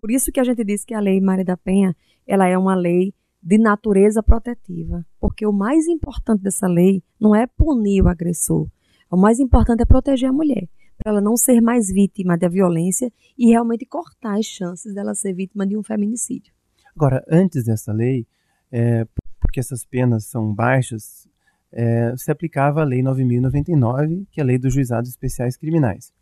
por 0.01 0.10
isso 0.10 0.31
que 0.31 0.39
a 0.39 0.43
gente 0.43 0.63
diz 0.63 0.84
que 0.84 0.93
a 0.93 1.00
lei 1.00 1.22
Maria 1.22 1.46
da 1.46 1.58
Penha, 1.58 1.96
ela 2.25 2.48
é 2.48 2.58
uma 2.58 2.75
lei 2.75 3.13
de 3.41 3.58
natureza 3.58 4.24
protetiva, 4.24 5.05
porque 5.19 5.46
o 5.46 5.53
mais 5.53 5.88
importante 5.88 6.41
dessa 6.41 6.67
lei 6.67 7.03
não 7.19 7.36
é 7.36 7.46
punir 7.46 8.01
o 8.01 8.08
agressor, 8.08 8.67
o 9.12 9.17
mais 9.17 9.39
importante 9.39 9.81
é 9.81 9.86
proteger 9.86 10.29
a 10.29 10.34
mulher, 10.34 10.67
para 11.01 11.13
ela 11.13 11.21
não 11.21 11.37
ser 11.37 11.61
mais 11.61 11.89
vítima 11.89 12.37
da 12.37 12.49
violência 12.49 13.11
e 13.37 13.47
realmente 13.47 13.85
cortar 13.85 14.37
as 14.37 14.45
chances 14.45 14.93
dela 14.93 15.15
ser 15.15 15.33
vítima 15.33 15.65
de 15.65 15.77
um 15.77 15.81
feminicídio. 15.81 16.53
Agora, 16.95 17.23
antes 17.29 17.63
dessa 17.63 17.93
lei, 17.93 18.27
é, 18.69 19.07
porque 19.39 19.59
essas 19.59 19.85
penas 19.85 20.25
são 20.25 20.53
baixas, 20.53 21.27
é, 21.71 22.13
se 22.17 22.29
aplicava 22.29 22.81
a 22.81 22.83
Lei 22.83 23.01
9.099, 23.01 24.27
que 24.29 24.41
é 24.41 24.43
a 24.43 24.45
Lei 24.45 24.57
dos 24.57 24.73
Juizados 24.73 25.09
Especiais 25.09 25.55
Criminais. 25.55 26.13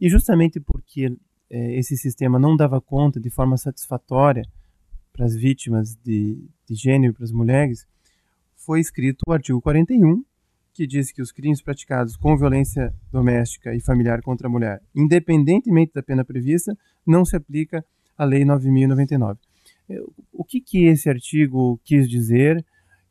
E 0.00 0.08
justamente 0.08 0.60
porque 0.60 1.16
é, 1.50 1.74
esse 1.76 1.96
sistema 1.96 2.38
não 2.38 2.56
dava 2.56 2.80
conta 2.80 3.18
de 3.18 3.30
forma 3.30 3.56
satisfatória 3.56 4.42
para 5.12 5.24
as 5.24 5.34
vítimas 5.34 5.96
de, 5.96 6.48
de 6.68 6.74
gênero 6.74 7.14
para 7.14 7.24
as 7.24 7.32
mulheres, 7.32 7.86
foi 8.54 8.80
escrito 8.80 9.22
o 9.26 9.32
artigo 9.32 9.60
41, 9.60 10.24
que 10.76 10.86
diz 10.86 11.10
que 11.10 11.22
os 11.22 11.32
crimes 11.32 11.62
praticados 11.62 12.16
com 12.16 12.36
violência 12.36 12.92
doméstica 13.10 13.74
e 13.74 13.80
familiar 13.80 14.20
contra 14.20 14.46
a 14.46 14.50
mulher, 14.50 14.80
independentemente 14.94 15.92
da 15.94 16.02
pena 16.02 16.24
prevista, 16.24 16.76
não 17.06 17.24
se 17.24 17.34
aplica 17.34 17.82
à 18.16 18.24
Lei 18.24 18.44
9.099. 18.44 19.38
É, 19.88 20.00
o 20.32 20.44
que, 20.44 20.60
que 20.60 20.84
esse 20.86 21.08
artigo 21.08 21.80
quis 21.82 22.08
dizer 22.08 22.62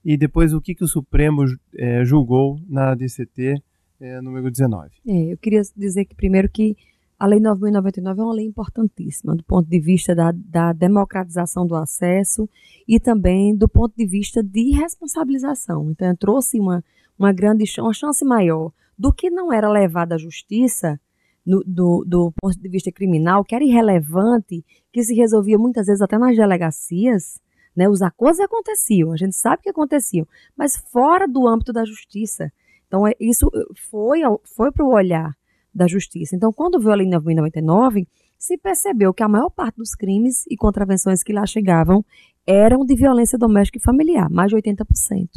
e 0.04 0.16
depois 0.16 0.54
o 0.54 0.62
que, 0.62 0.76
que 0.76 0.84
o 0.84 0.88
Supremo 0.88 1.44
é, 1.76 2.06
julgou 2.06 2.60
na 2.70 2.94
DCT 2.94 3.56
é, 4.00 4.22
número 4.22 4.52
19? 4.52 4.92
É, 5.08 5.34
eu 5.34 5.38
queria 5.38 5.62
dizer 5.76 6.06
que 6.06 6.16
primeiro 6.16 6.48
que 6.50 6.76
a 7.18 7.26
Lei 7.26 7.40
9.099 7.40 8.18
é 8.18 8.22
uma 8.22 8.34
lei 8.34 8.46
importantíssima 8.46 9.36
do 9.36 9.44
ponto 9.44 9.70
de 9.70 9.80
vista 9.80 10.14
da, 10.14 10.32
da, 10.34 10.74
democratização 10.74 11.66
do 11.66 11.76
acesso 11.76 12.50
e 12.88 13.00
também 13.00 13.56
do 13.56 13.70
ponto 13.70 13.96
de 13.96 14.06
vista 14.06 14.44
de 14.44 14.72
responsabilização. 14.72 15.92
Então, 15.92 16.16
trouxe 16.16 16.60
uma, 16.60 16.84
uma 17.18 17.32
grande 17.32 17.64
uma 17.80 17.94
chance 17.94 18.24
maior 18.26 18.72
do 18.98 19.14
que 19.14 19.30
não 19.30 19.52
era 19.52 19.70
levado 19.70 20.14
à 20.14 20.18
justiça 20.18 21.00
no, 21.46 21.64
do, 21.66 22.04
do 22.06 22.34
ponto 22.42 22.60
de 22.60 22.70
vista 22.70 22.92
criminal, 22.92 23.46
que 23.46 23.56
era 23.56 23.64
irrelevante, 23.64 24.66
que 24.92 25.04
se 25.04 25.16
resolvia 25.16 25.58
muitas 25.58 25.88
vezes 25.88 26.02
até 26.02 26.18
nas 26.18 26.36
delegacias, 26.36 27.40
né? 27.76 27.88
Os 27.88 28.02
acordos 28.02 28.40
aconteciam, 28.40 29.12
a 29.12 29.18
gente 29.18 29.36
sabe 29.36 29.64
que 29.64 29.70
aconteciam, 29.70 30.28
mas 30.56 30.76
fora 30.92 31.28
do 31.28 31.48
âmbito 31.48 31.72
da 31.72 31.86
justiça. 31.86 32.52
Então, 32.88 33.08
é, 33.08 33.14
isso 33.20 33.50
foi, 33.90 34.22
foi 34.44 34.72
para 34.72 34.86
o 34.86 34.94
olhar 34.94 35.36
da 35.76 35.88
justiça. 35.88 36.36
Então, 36.36 36.54
quando 36.54 36.80
veio 36.80 36.94
a 36.94 36.96
Lei 36.96 37.08
9.099, 37.08 38.08
se 38.38 38.58
percebeu 38.58 39.14
que 39.14 39.24
a 39.24 39.28
maior 39.28 39.50
parte 39.50 39.78
dos 39.78 39.94
crimes 39.94 40.46
e 40.50 40.56
contravenções 40.56 41.22
que 41.22 41.34
lá 41.34 41.46
chegavam 41.46 42.06
eram 42.48 42.86
de 42.86 42.96
violência 42.96 43.38
doméstica 43.38 43.78
e 43.78 43.82
familiar, 43.82 44.30
mais 44.30 44.50
de 44.50 44.56
80%. 44.56 45.30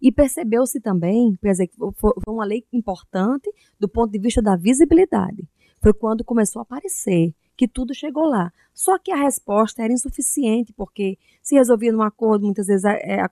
E 0.00 0.12
percebeu-se 0.12 0.80
também, 0.80 1.36
quer 1.40 1.52
dizer, 1.52 1.70
foi 1.76 2.12
uma 2.28 2.44
lei 2.44 2.64
importante 2.72 3.50
do 3.80 3.88
ponto 3.88 4.12
de 4.12 4.18
vista 4.18 4.42
da 4.42 4.56
visibilidade. 4.56 5.48
Foi 5.80 5.92
quando 5.92 6.24
começou 6.24 6.60
a 6.60 6.62
aparecer 6.62 7.34
que 7.56 7.66
tudo 7.66 7.92
chegou 7.92 8.26
lá. 8.26 8.52
Só 8.72 8.96
que 8.98 9.10
a 9.10 9.16
resposta 9.16 9.82
era 9.82 9.92
insuficiente, 9.92 10.72
porque 10.72 11.18
se 11.42 11.56
resolvia 11.56 11.92
num 11.92 12.02
acordo, 12.02 12.44
muitas 12.44 12.68
vezes 12.68 12.84
é, 12.84 13.22
é, 13.22 13.26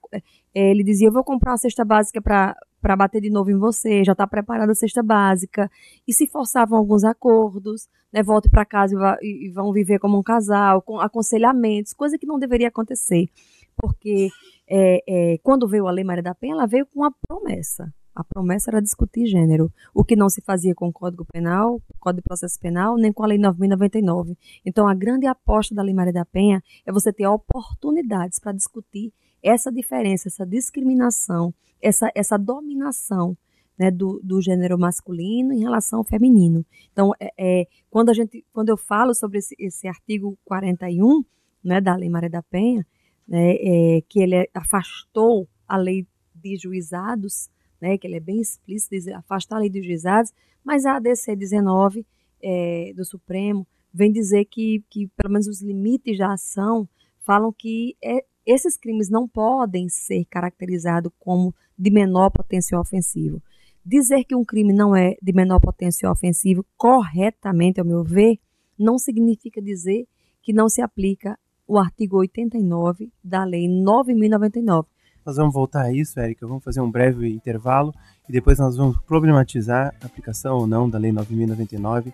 é, 0.55 0.71
ele 0.71 0.83
dizia: 0.83 1.07
Eu 1.09 1.13
vou 1.13 1.23
comprar 1.23 1.53
uma 1.53 1.59
cesta 1.59 1.85
básica 1.85 2.21
para 2.21 2.57
bater 2.95 3.21
de 3.21 3.31
novo 3.31 3.51
em 3.51 3.59
você, 3.59 4.05
já 4.05 4.13
está 4.13 4.27
preparada 4.27 4.71
a 4.71 4.75
cesta 4.75 5.03
básica. 5.03 5.71
E 6.07 6.13
se 6.13 6.27
forçavam 6.27 6.79
alguns 6.79 7.03
acordos, 7.03 7.89
né, 8.13 8.23
volte 8.23 8.49
para 8.49 8.65
casa 8.65 9.19
e, 9.23 9.49
e, 9.49 9.51
vão 9.51 9.73
viver 9.73 9.99
como 9.99 10.19
um 10.19 10.23
casal, 10.23 10.83
com 10.83 11.01
aconselhamentos, 11.01 11.93
coisa 11.93 12.19
que 12.19 12.27
não 12.27 12.39
deveria 12.39 12.69
acontecer. 12.69 13.29
Porque 13.77 14.29
é, 14.69 15.03
é, 15.09 15.39
quando 15.39 15.67
veio 15.67 15.87
a 15.87 15.91
Lei 15.91 16.05
Maria 16.05 16.23
da 16.23 16.35
Penha, 16.35 16.55
ela 16.55 16.67
veio 16.67 16.87
com 16.87 17.01
uma 17.01 17.13
promessa. 17.27 17.93
A 18.15 18.25
promessa 18.25 18.71
era 18.71 18.81
discutir 18.81 19.27
gênero, 19.27 19.71
o 19.93 20.03
que 20.03 20.17
não 20.17 20.31
se 20.31 20.41
fazia 20.41 20.75
com 20.75 20.89
o 20.89 20.93
Código 20.93 21.27
Penal, 21.31 21.83
Código 22.01 22.23
de 22.23 22.27
Processo 22.27 22.59
Penal, 22.59 22.97
nem 22.97 23.13
com 23.13 23.23
a 23.23 23.27
Lei 23.27 23.39
9.099. 23.39 24.35
Então, 24.65 24.89
a 24.89 24.95
grande 24.95 25.27
aposta 25.27 25.75
da 25.75 25.83
Lei 25.83 25.93
Maria 25.93 26.15
da 26.15 26.25
Penha 26.25 26.63
é 26.87 26.91
você 26.91 27.13
ter 27.13 27.27
oportunidades 27.27 28.39
para 28.39 28.53
discutir 28.53 29.13
essa 29.43 29.71
diferença, 29.71 30.29
essa 30.29 30.47
discriminação, 30.47 31.53
essa, 31.87 32.11
essa 32.15 32.37
dominação 32.37 33.37
né, 33.79 33.91
do, 33.91 34.21
do 34.23 34.41
gênero 34.43 34.79
masculino 34.79 35.53
em 35.53 35.61
relação 35.61 36.01
ao 36.01 36.05
feminino. 36.05 36.65
Então, 36.93 37.13
é, 37.21 37.33
é, 37.39 37.67
quando, 37.89 38.11
a 38.11 38.15
gente, 38.15 38.45
quando 38.53 38.71
eu 38.71 38.77
falo 38.77 39.15
sobre 39.15 39.39
esse, 39.39 39.55
esse 39.59 39.87
artigo 39.87 40.37
41 40.45 41.25
né, 41.63 41.81
da 41.81 41.95
Lei 41.95 42.09
Maria 42.09 42.31
da 42.31 42.43
Penha, 42.43 42.85
né, 43.29 43.55
é, 43.55 44.03
que 44.09 44.21
ele 44.21 44.49
afastou 44.53 45.49
a 45.69 45.77
lei 45.77 46.07
de 46.35 46.57
juizados, 46.57 47.49
né, 47.81 47.97
que 47.97 48.07
ele 48.07 48.17
é 48.17 48.21
bem 48.21 48.41
explícito, 48.41 48.95
diz, 48.95 49.07
afastar 49.09 49.57
a 49.57 49.61
lei 49.61 49.71
de 49.71 49.83
juizados, 49.83 50.33
mas 50.65 50.85
a 50.85 50.97
ADC 50.97 51.37
19 51.37 52.05
é, 52.43 52.93
do 52.97 53.05
Supremo 53.05 53.67
vem 53.93 54.11
dizer 54.11 54.45
que, 54.47 54.83
que, 54.91 55.07
pelo 55.17 55.33
menos, 55.33 55.47
os 55.47 55.63
limites 55.63 56.19
da 56.19 56.33
ação 56.33 56.89
falam 57.21 57.53
que 57.53 57.97
é, 58.03 58.25
esses 58.47 58.77
crimes 58.77 59.11
não 59.11 59.27
podem 59.27 59.89
ser 59.89 60.25
caracterizados 60.27 61.13
como 61.19 61.55
de 61.77 61.91
menor 61.91 62.31
potencial 62.31 62.81
ofensivo. 62.81 63.43
Dizer 63.85 64.25
que 64.25 64.35
um 64.35 64.45
crime 64.45 64.73
não 64.73 64.95
é 64.95 65.17
de 65.21 65.33
menor 65.33 65.61
potencial 65.61 66.13
ofensivo 66.13 66.65
corretamente, 66.77 67.81
ao 67.81 67.87
meu 67.87 68.05
ver, 68.05 68.39
não 68.79 68.99
significa 68.99 69.61
dizer 69.61 70.07
que 70.43 70.53
não 70.53 70.69
se 70.69 70.81
aplica 70.81 71.39
o 71.67 71.79
artigo 71.79 72.19
89 72.19 73.11
da 73.23 73.45
Lei 73.45 73.67
9.099. 73.67 74.87
Nós 75.25 75.37
vamos 75.37 75.55
voltar 75.55 75.83
a 75.83 75.93
isso, 75.93 76.19
Érica. 76.21 76.47
Vamos 76.47 76.63
fazer 76.63 76.81
um 76.81 76.91
breve 76.91 77.29
intervalo 77.29 77.93
e 78.29 78.33
depois 78.33 78.59
nós 78.59 78.77
vamos 78.77 78.97
problematizar 78.99 79.93
a 80.01 80.07
aplicação 80.07 80.59
ou 80.59 80.67
não 80.67 80.89
da 80.89 80.99
Lei 80.99 81.11
9.099 81.11 82.13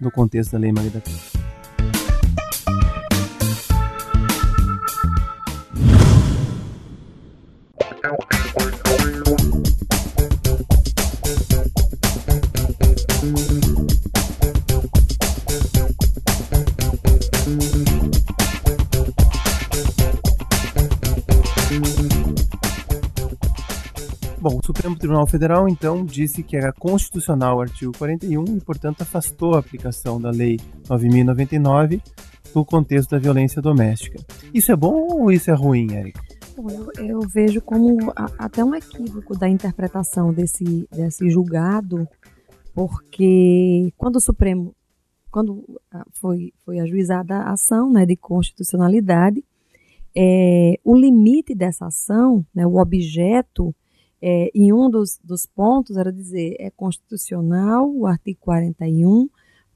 no 0.00 0.10
contexto 0.10 0.52
da 0.52 0.58
Lei 0.58 0.72
Maria 0.72 0.90
da 0.90 1.00
Penha. 1.00 1.57
Bom, 24.40 24.56
o 24.56 24.64
Supremo 24.64 24.96
Tribunal 24.96 25.26
Federal 25.26 25.68
então 25.68 26.04
disse 26.04 26.44
que 26.44 26.56
era 26.56 26.72
constitucional 26.72 27.56
o 27.56 27.60
artigo 27.62 27.90
41 27.98 28.44
e, 28.44 28.60
portanto, 28.60 29.02
afastou 29.02 29.56
a 29.56 29.58
aplicação 29.58 30.20
da 30.20 30.30
Lei 30.30 30.60
9099 30.88 32.00
no 32.54 32.64
contexto 32.64 33.10
da 33.10 33.18
violência 33.18 33.60
doméstica. 33.60 34.20
Isso 34.54 34.70
é 34.70 34.76
bom 34.76 35.08
ou 35.10 35.32
isso 35.32 35.50
é 35.50 35.54
ruim, 35.54 35.88
Érica? 36.58 37.00
Eu, 37.00 37.06
eu, 37.06 37.20
vejo 37.20 37.60
como 37.60 38.10
a, 38.16 38.26
até 38.38 38.64
um 38.64 38.74
equívoco 38.74 39.36
da 39.36 39.48
interpretação 39.48 40.32
desse, 40.32 40.88
desse 40.90 41.30
julgado, 41.30 42.08
porque 42.74 43.92
quando 43.96 44.16
o 44.16 44.20
Supremo, 44.20 44.74
quando 45.30 45.80
foi, 46.12 46.52
foi 46.64 46.80
ajuizada 46.80 47.36
a 47.36 47.52
ação 47.52 47.90
né, 47.90 48.04
de 48.04 48.16
constitucionalidade, 48.16 49.44
é, 50.16 50.78
o 50.84 50.96
limite 50.96 51.54
dessa 51.54 51.86
ação, 51.86 52.44
né, 52.54 52.66
o 52.66 52.76
objeto, 52.76 53.74
é, 54.20 54.50
em 54.54 54.72
um 54.72 54.90
dos, 54.90 55.18
dos 55.22 55.46
pontos 55.46 55.96
era 55.96 56.12
dizer 56.12 56.56
é 56.58 56.70
constitucional 56.70 57.88
o 57.88 58.04
artigo 58.04 58.38
41 58.40 59.28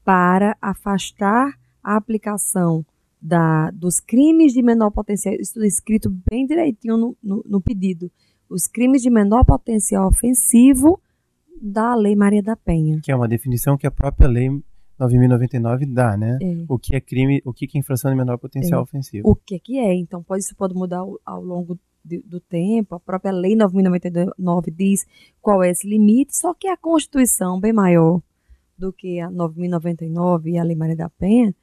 para 0.03 0.57
afastar 0.61 1.57
a 1.81 1.95
aplicação 1.95 2.85
da, 3.23 3.71
dos 3.71 4.01
crimes 4.01 4.51
de 4.51 4.61
menor 4.61 4.91
potencial, 4.91 5.33
isso 5.35 5.63
escrito 5.63 6.09
bem 6.29 6.45
direitinho 6.45 6.97
no, 6.97 7.17
no, 7.23 7.45
no, 7.47 7.61
pedido, 7.61 8.11
os 8.49 8.67
crimes 8.67 9.01
de 9.01 9.09
menor 9.09 9.45
potencial 9.45 10.09
ofensivo 10.09 10.99
da 11.61 11.95
Lei 11.95 12.17
Maria 12.17 12.43
da 12.43 12.57
Penha. 12.57 12.99
Que 13.01 13.13
é 13.13 13.15
uma 13.15 13.27
definição 13.27 13.77
que 13.77 13.87
a 13.87 13.91
própria 13.91 14.27
Lei 14.27 14.49
9.099 14.99 15.93
dá, 15.93 16.17
né? 16.17 16.37
É. 16.41 16.65
O 16.67 16.77
que 16.77 16.97
é 16.97 16.99
crime, 16.99 17.41
o 17.45 17.53
que 17.53 17.65
é 17.73 17.79
infração 17.79 18.11
de 18.11 18.17
menor 18.17 18.37
potencial 18.37 18.81
é. 18.81 18.83
ofensivo. 18.83 19.29
O 19.29 19.35
que, 19.35 19.57
que 19.57 19.79
é? 19.79 19.95
Então, 19.95 20.21
pode, 20.21 20.43
isso 20.43 20.55
pode 20.57 20.73
mudar 20.73 20.97
ao, 20.97 21.17
ao 21.25 21.41
longo 21.41 21.79
de, 22.03 22.21
do 22.23 22.41
tempo, 22.41 22.95
a 22.95 22.99
própria 22.99 23.31
Lei 23.31 23.55
9.099 23.55 24.69
diz 24.69 25.07
qual 25.41 25.63
é 25.63 25.69
esse 25.69 25.87
limite, 25.87 26.35
só 26.35 26.53
que 26.53 26.67
a 26.67 26.75
Constituição, 26.75 27.57
bem 27.57 27.71
maior 27.71 28.21
do 28.77 28.91
que 28.91 29.21
a 29.21 29.29
9.099 29.29 30.47
e 30.47 30.57
a 30.57 30.63
Lei 30.63 30.75
Maria 30.75 30.97
da 30.97 31.09
Penha, 31.09 31.55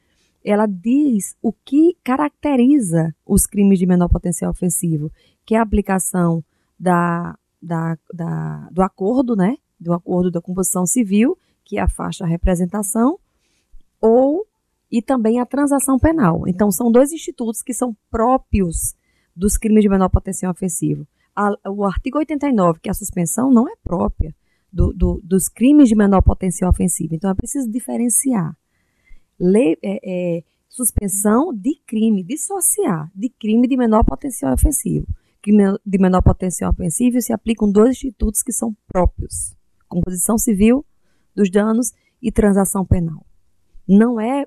ela 0.43 0.65
diz 0.65 1.35
o 1.41 1.51
que 1.53 1.97
caracteriza 2.03 3.15
os 3.25 3.45
crimes 3.45 3.79
de 3.79 3.85
menor 3.85 4.09
potencial 4.09 4.51
ofensivo, 4.51 5.11
que 5.45 5.55
é 5.55 5.59
a 5.59 5.63
aplicação 5.63 6.43
da, 6.79 7.37
da, 7.61 7.97
da, 8.13 8.69
do 8.71 8.81
acordo, 8.81 9.35
né? 9.35 9.57
Do 9.79 9.93
acordo 9.93 10.31
da 10.31 10.41
composição 10.41 10.85
civil, 10.85 11.37
que 11.63 11.77
afasta 11.77 12.23
a 12.23 12.27
representação, 12.27 13.19
ou 13.99 14.45
e 14.91 15.01
também 15.01 15.39
a 15.39 15.45
transação 15.45 15.97
penal. 15.97 16.47
Então, 16.47 16.69
são 16.69 16.91
dois 16.91 17.13
institutos 17.13 17.61
que 17.61 17.73
são 17.73 17.95
próprios 18.09 18.93
dos 19.35 19.57
crimes 19.57 19.83
de 19.83 19.89
menor 19.89 20.09
potencial 20.09 20.51
ofensivo. 20.51 21.07
A, 21.33 21.51
o 21.69 21.85
artigo 21.85 22.17
89, 22.17 22.79
que 22.81 22.89
é 22.89 22.91
a 22.91 22.95
suspensão, 22.95 23.49
não 23.49 23.69
é 23.69 23.73
própria 23.81 24.35
do, 24.71 24.91
do, 24.91 25.21
dos 25.23 25.47
crimes 25.47 25.87
de 25.87 25.95
menor 25.95 26.21
potencial 26.21 26.69
ofensivo. 26.69 27.15
Então, 27.15 27.29
é 27.29 27.33
preciso 27.33 27.71
diferenciar. 27.71 28.55
Lei, 29.43 29.77
é, 29.81 29.99
é, 30.37 30.43
suspensão 30.69 31.53
de 31.53 31.75
crime, 31.87 32.23
dissociar 32.23 33.11
de 33.15 33.29
crime 33.29 33.67
de 33.67 33.75
menor 33.75 34.03
potencial 34.03 34.53
ofensivo. 34.53 35.07
Crime 35.41 35.77
de 35.85 35.97
menor 35.97 36.21
potencial 36.21 36.71
ofensivo 36.71 37.19
se 37.21 37.33
aplicam 37.33 37.71
dois 37.71 37.91
institutos 37.91 38.43
que 38.43 38.51
são 38.51 38.75
próprios: 38.87 39.55
composição 39.87 40.37
civil 40.37 40.85
dos 41.35 41.49
danos 41.49 41.91
e 42.21 42.31
transação 42.31 42.85
penal. 42.85 43.25
Não 43.87 44.21
é 44.21 44.45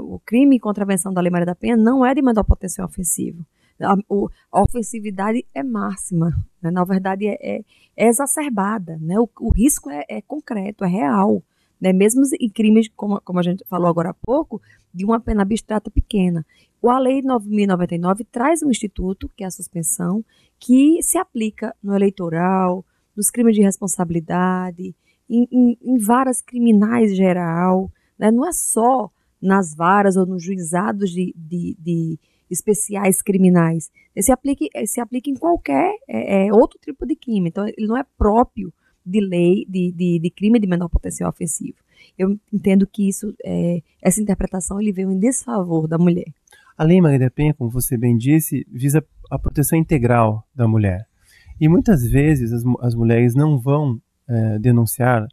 o 0.00 0.20
crime 0.20 0.56
e 0.56 0.60
contravenção 0.60 1.12
da 1.12 1.20
Lei 1.20 1.30
Maria 1.30 1.46
da 1.46 1.54
Penha 1.54 1.76
não 1.76 2.06
é 2.06 2.14
de 2.14 2.22
menor 2.22 2.44
potencial 2.44 2.86
ofensivo 2.86 3.44
a, 3.84 3.96
o, 4.08 4.28
a 4.50 4.62
ofensividade 4.62 5.46
é 5.54 5.62
máxima, 5.62 6.30
né? 6.60 6.70
na 6.70 6.84
verdade 6.84 7.26
é, 7.26 7.38
é, 7.40 7.64
é, 7.96 8.08
exacerbada, 8.08 8.98
né? 9.00 9.18
o, 9.18 9.28
o 9.40 9.52
risco 9.52 9.90
é, 9.90 10.04
é, 10.08 10.22
concreto, 10.22 10.84
é 10.84 10.88
real, 10.88 11.42
né? 11.80 11.92
mesmo 11.92 12.22
em 12.40 12.48
crimes, 12.48 12.88
como, 12.94 13.20
como 13.20 13.38
a 13.38 13.42
gente 13.42 13.64
falou 13.68 13.88
agora 13.88 14.10
há 14.10 14.14
pouco, 14.14 14.60
de 14.92 15.04
uma 15.04 15.20
pena 15.20 15.42
abstrata 15.42 15.90
pequena. 15.90 16.44
A 16.82 16.98
Lei 16.98 17.22
9.099 17.22 18.26
traz 18.30 18.62
um 18.62 18.70
instituto, 18.70 19.30
que 19.36 19.44
é 19.44 19.46
a 19.46 19.50
suspensão, 19.50 20.24
que 20.58 21.02
se 21.02 21.18
aplica 21.18 21.74
no 21.82 21.94
eleitoral, 21.94 22.84
nos 23.16 23.30
crimes 23.30 23.54
de 23.54 23.62
responsabilidade, 23.62 24.94
em, 25.28 25.48
em, 25.50 25.78
em 25.82 25.98
varas 25.98 26.40
criminais 26.40 27.16
geral, 27.16 27.90
né? 28.18 28.30
não 28.30 28.46
é 28.46 28.52
só 28.52 29.10
nas 29.40 29.74
varas 29.74 30.16
ou 30.16 30.26
nos 30.26 30.42
juizados 30.42 31.10
de, 31.10 31.34
de, 31.36 31.76
de 31.78 32.18
especiais 32.50 33.22
criminais. 33.22 33.90
Se 34.20 34.32
aplica, 34.32 34.64
se 34.86 35.00
aplica 35.00 35.30
em 35.30 35.36
qualquer 35.36 35.94
é, 36.08 36.46
é, 36.46 36.52
outro 36.52 36.78
tipo 36.80 37.06
de 37.06 37.14
crime. 37.14 37.48
Então, 37.48 37.66
ele 37.66 37.86
não 37.86 37.96
é 37.96 38.04
próprio 38.16 38.72
de 39.08 39.20
lei 39.20 39.64
de, 39.68 39.92
de, 39.92 40.18
de 40.18 40.30
crime 40.30 40.58
de 40.58 40.66
menor 40.66 40.88
potencial 40.88 41.30
ofensivo. 41.30 41.76
Eu 42.16 42.38
entendo 42.52 42.86
que 42.86 43.08
isso, 43.08 43.34
é, 43.44 43.82
essa 44.02 44.20
interpretação 44.20 44.80
ele 44.80 44.92
veio 44.92 45.10
em 45.10 45.18
desfavor 45.18 45.86
da 45.86 45.98
mulher. 45.98 46.32
A 46.76 46.84
Lei 46.84 47.00
Maria 47.00 47.30
Penha, 47.30 47.54
como 47.54 47.70
você 47.70 47.96
bem 47.96 48.16
disse, 48.16 48.66
visa 48.70 49.04
a 49.30 49.38
proteção 49.38 49.78
integral 49.78 50.46
da 50.54 50.68
mulher. 50.68 51.06
E 51.60 51.68
muitas 51.68 52.08
vezes 52.08 52.52
as, 52.52 52.62
as 52.80 52.94
mulheres 52.94 53.34
não 53.34 53.58
vão 53.58 54.00
é, 54.28 54.58
denunciar 54.58 55.26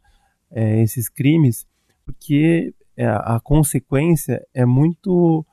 é, 0.50 0.82
esses 0.82 1.08
crimes 1.08 1.66
porque 2.04 2.74
é, 2.96 3.06
a 3.06 3.40
consequência 3.42 4.44
é 4.52 4.64
muito 4.64 5.44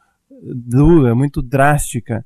dura, 0.43 1.15
muito 1.15 1.41
drástica. 1.41 2.25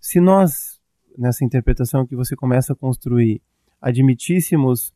Se 0.00 0.20
nós, 0.20 0.80
nessa 1.16 1.44
interpretação 1.44 2.06
que 2.06 2.16
você 2.16 2.34
começa 2.34 2.72
a 2.72 2.76
construir, 2.76 3.42
admitíssemos 3.80 4.93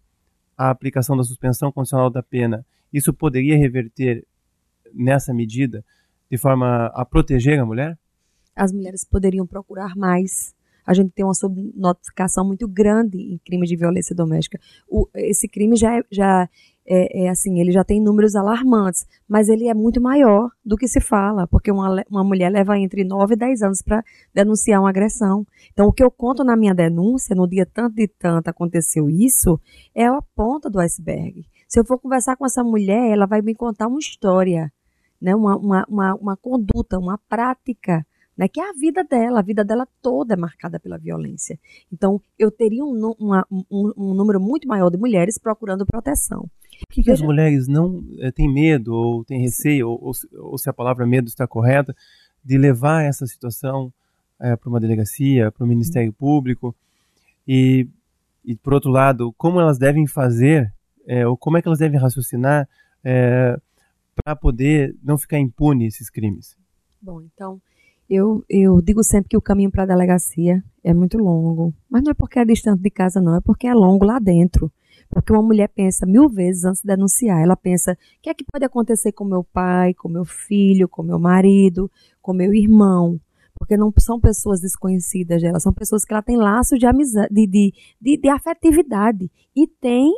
a 0.59 0.71
aplicação 0.71 1.17
da 1.17 1.23
suspensão 1.23 1.71
condicional 1.71 2.11
da 2.11 2.23
pena, 2.23 2.67
isso 2.93 3.15
poderia 3.15 3.57
reverter 3.57 4.27
nessa 4.93 5.33
medida 5.33 5.85
de 6.29 6.37
forma 6.37 6.87
a 6.87 7.05
proteger 7.05 7.61
a 7.61 7.65
mulher? 7.65 7.97
As 8.57 8.73
mulheres 8.73 9.05
poderiam 9.05 9.47
procurar 9.47 9.95
mais. 9.95 10.53
A 10.85 10.93
gente 10.93 11.13
tem 11.13 11.25
uma 11.25 11.35
subnotificação 11.35 12.45
muito 12.45 12.67
grande 12.67 13.19
em 13.19 13.39
crimes 13.39 13.69
de 13.69 13.77
violência 13.77 14.17
doméstica. 14.17 14.59
O, 14.89 15.09
esse 15.15 15.47
crime 15.47 15.77
já, 15.77 15.97
é, 15.97 16.03
já 16.11 16.49
é, 16.91 17.25
é, 17.25 17.29
assim, 17.29 17.61
ele 17.61 17.71
já 17.71 17.85
tem 17.85 18.01
números 18.01 18.35
alarmantes, 18.35 19.07
mas 19.29 19.51
ele 19.51 19.69
é 19.69 19.75
muito 19.75 20.01
maior 20.01 20.51
do 20.65 20.75
que 20.75 20.89
se 20.89 21.01
fala, 21.01 21.47
porque 21.47 21.71
uma, 21.71 22.03
uma 22.11 22.25
mulher 22.25 22.51
leva 22.51 22.79
entre 22.79 23.05
9 23.05 23.35
e 23.35 23.37
10 23.37 23.63
anos 23.63 23.83
para 23.83 24.03
denunciar 24.33 24.81
uma 24.81 24.89
agressão. 24.89 25.47
Então, 25.71 25.87
o 25.89 25.93
que 25.93 26.03
eu 26.03 26.11
conto 26.11 26.43
na 26.43 26.57
minha 26.57 26.75
denúncia, 26.75 27.37
no 27.37 27.47
dia 27.47 27.67
tanto 27.67 27.97
de 27.97 28.09
tanto 28.09 28.49
aconteceu 28.49 29.11
isso, 29.11 29.61
é 29.95 30.07
a 30.07 30.23
ponta 30.35 30.71
do 30.71 30.81
iceberg. 30.81 31.45
Se 31.69 31.79
eu 31.79 31.85
for 31.85 31.99
conversar 31.99 32.37
com 32.37 32.47
essa 32.47 32.65
mulher, 32.65 33.13
ela 33.13 33.27
vai 33.27 33.43
me 33.43 33.55
contar 33.55 33.87
uma 33.87 33.99
história, 33.99 34.73
né, 35.21 35.35
uma, 35.35 35.57
uma, 35.57 35.85
uma, 35.87 36.15
uma 36.15 36.37
conduta, 36.39 36.99
uma 36.99 37.19
prática 37.29 38.07
né, 38.39 38.47
que 38.47 38.61
é 38.61 38.71
a 38.71 38.73
vida 38.73 39.03
dela, 39.03 39.41
a 39.41 39.43
vida 39.43 39.65
dela 39.65 39.87
toda 40.01 40.35
é 40.35 40.37
marcada 40.37 40.79
pela 40.79 40.97
violência. 40.97 41.59
Então, 41.93 42.23
eu 42.39 42.53
teria 42.53 42.85
um, 42.85 43.15
uma, 43.19 43.45
um, 43.51 43.93
um 43.97 44.15
número 44.15 44.41
muito 44.41 44.69
maior 44.69 44.89
de 44.91 44.97
mulheres 44.97 45.37
procurando 45.39 45.85
proteção. 45.85 46.49
Por 46.81 46.95
que, 46.95 47.03
que 47.03 47.11
as 47.11 47.21
mulheres 47.21 47.67
não 47.67 48.05
é, 48.21 48.31
têm 48.31 48.53
medo, 48.53 48.95
ou 48.95 49.25
têm 49.25 49.41
receio, 49.41 49.89
ou, 49.89 49.99
ou, 50.03 50.13
ou, 50.51 50.59
se 50.59 50.69
a 50.69 50.73
palavra 50.73 51.07
medo 51.07 51.29
está 51.29 51.47
correta, 51.47 51.95
de 52.45 52.57
levar 52.57 53.05
essa 53.05 53.27
situação 53.27 53.93
é, 54.41 54.55
para 54.57 54.69
uma 54.69 54.81
delegacia, 54.81 55.51
para 55.51 55.65
o 55.65 55.69
Ministério 55.69 56.13
Público? 56.13 56.75
E, 57.47 57.89
e, 58.45 58.55
por 58.55 58.75
outro 58.75 58.91
lado, 58.91 59.33
como 59.37 59.61
elas 59.61 59.79
devem 59.79 60.07
fazer, 60.07 60.73
é, 61.07 61.27
ou 61.27 61.37
como 61.37 61.57
é 61.57 61.63
que 61.63 61.69
elas 61.69 61.79
devem 61.79 61.99
raciocinar 61.99 62.69
para 64.15 64.37
poder 64.37 64.95
não 65.03 65.17
ficar 65.17 65.39
impune 65.39 65.87
esses 65.87 66.11
crimes? 66.11 66.57
Bom, 67.01 67.23
então, 67.23 67.61
eu, 68.09 68.43
eu 68.49 68.81
digo 68.81 69.05
sempre 69.05 69.29
que 69.29 69.37
o 69.37 69.43
caminho 69.43 69.71
para 69.71 69.83
a 69.83 69.87
delegacia 69.87 70.65
é 70.83 70.95
muito 70.95 71.19
longo. 71.19 71.75
Mas 71.91 72.03
não 72.03 72.11
é 72.11 72.15
porque 72.15 72.39
é 72.39 72.45
distante 72.45 72.83
de 72.83 72.91
casa, 72.91 73.21
não. 73.21 73.37
É 73.37 73.41
porque 73.41 73.67
é 73.67 73.75
longo 73.75 74.05
lá 74.05 74.19
dentro. 74.19 74.73
Porque 75.21 75.33
uma 75.33 75.43
mulher 75.43 75.69
pensa 75.69 76.07
mil 76.07 76.29
vezes 76.29 76.65
antes 76.65 76.81
de 76.81 76.87
denunciar. 76.87 77.41
Ela 77.43 77.57
pensa: 77.57 77.93
o 77.93 77.97
que 78.23 78.31
é 78.31 78.35
que 78.35 78.45
pode 78.45 78.65
acontecer 78.65 79.13
com 79.13 79.25
meu 79.25 79.43
pai, 79.43 79.93
com 79.95 80.09
meu 80.09 80.25
filho, 80.25 80.89
com 80.89 81.03
meu 81.03 81.19
marido, 81.19 81.91
com 82.23 82.33
meu 82.33 82.55
irmão? 82.55 83.21
porque 83.59 83.77
não 83.77 83.93
são 83.99 84.21
pessoas 84.21 84.61
desconhecidas 84.61 85.43
dela, 85.43 85.59
são 85.59 85.73
pessoas 85.73 86.05
que 86.05 86.13
ela 86.13 86.23
tem 86.23 86.37
laços 86.37 86.79
de 86.79 86.87
amizade, 86.87 87.35
de, 87.35 87.45
de, 87.45 87.75
de, 88.01 88.17
de 88.17 88.29
afetividade 88.29 89.29
e 89.55 89.67
tem 89.67 90.13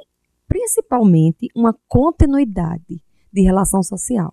principalmente 0.47 1.49
uma 1.57 1.75
continuidade 1.89 3.03
de 3.33 3.41
relação 3.41 3.83
social. 3.83 4.31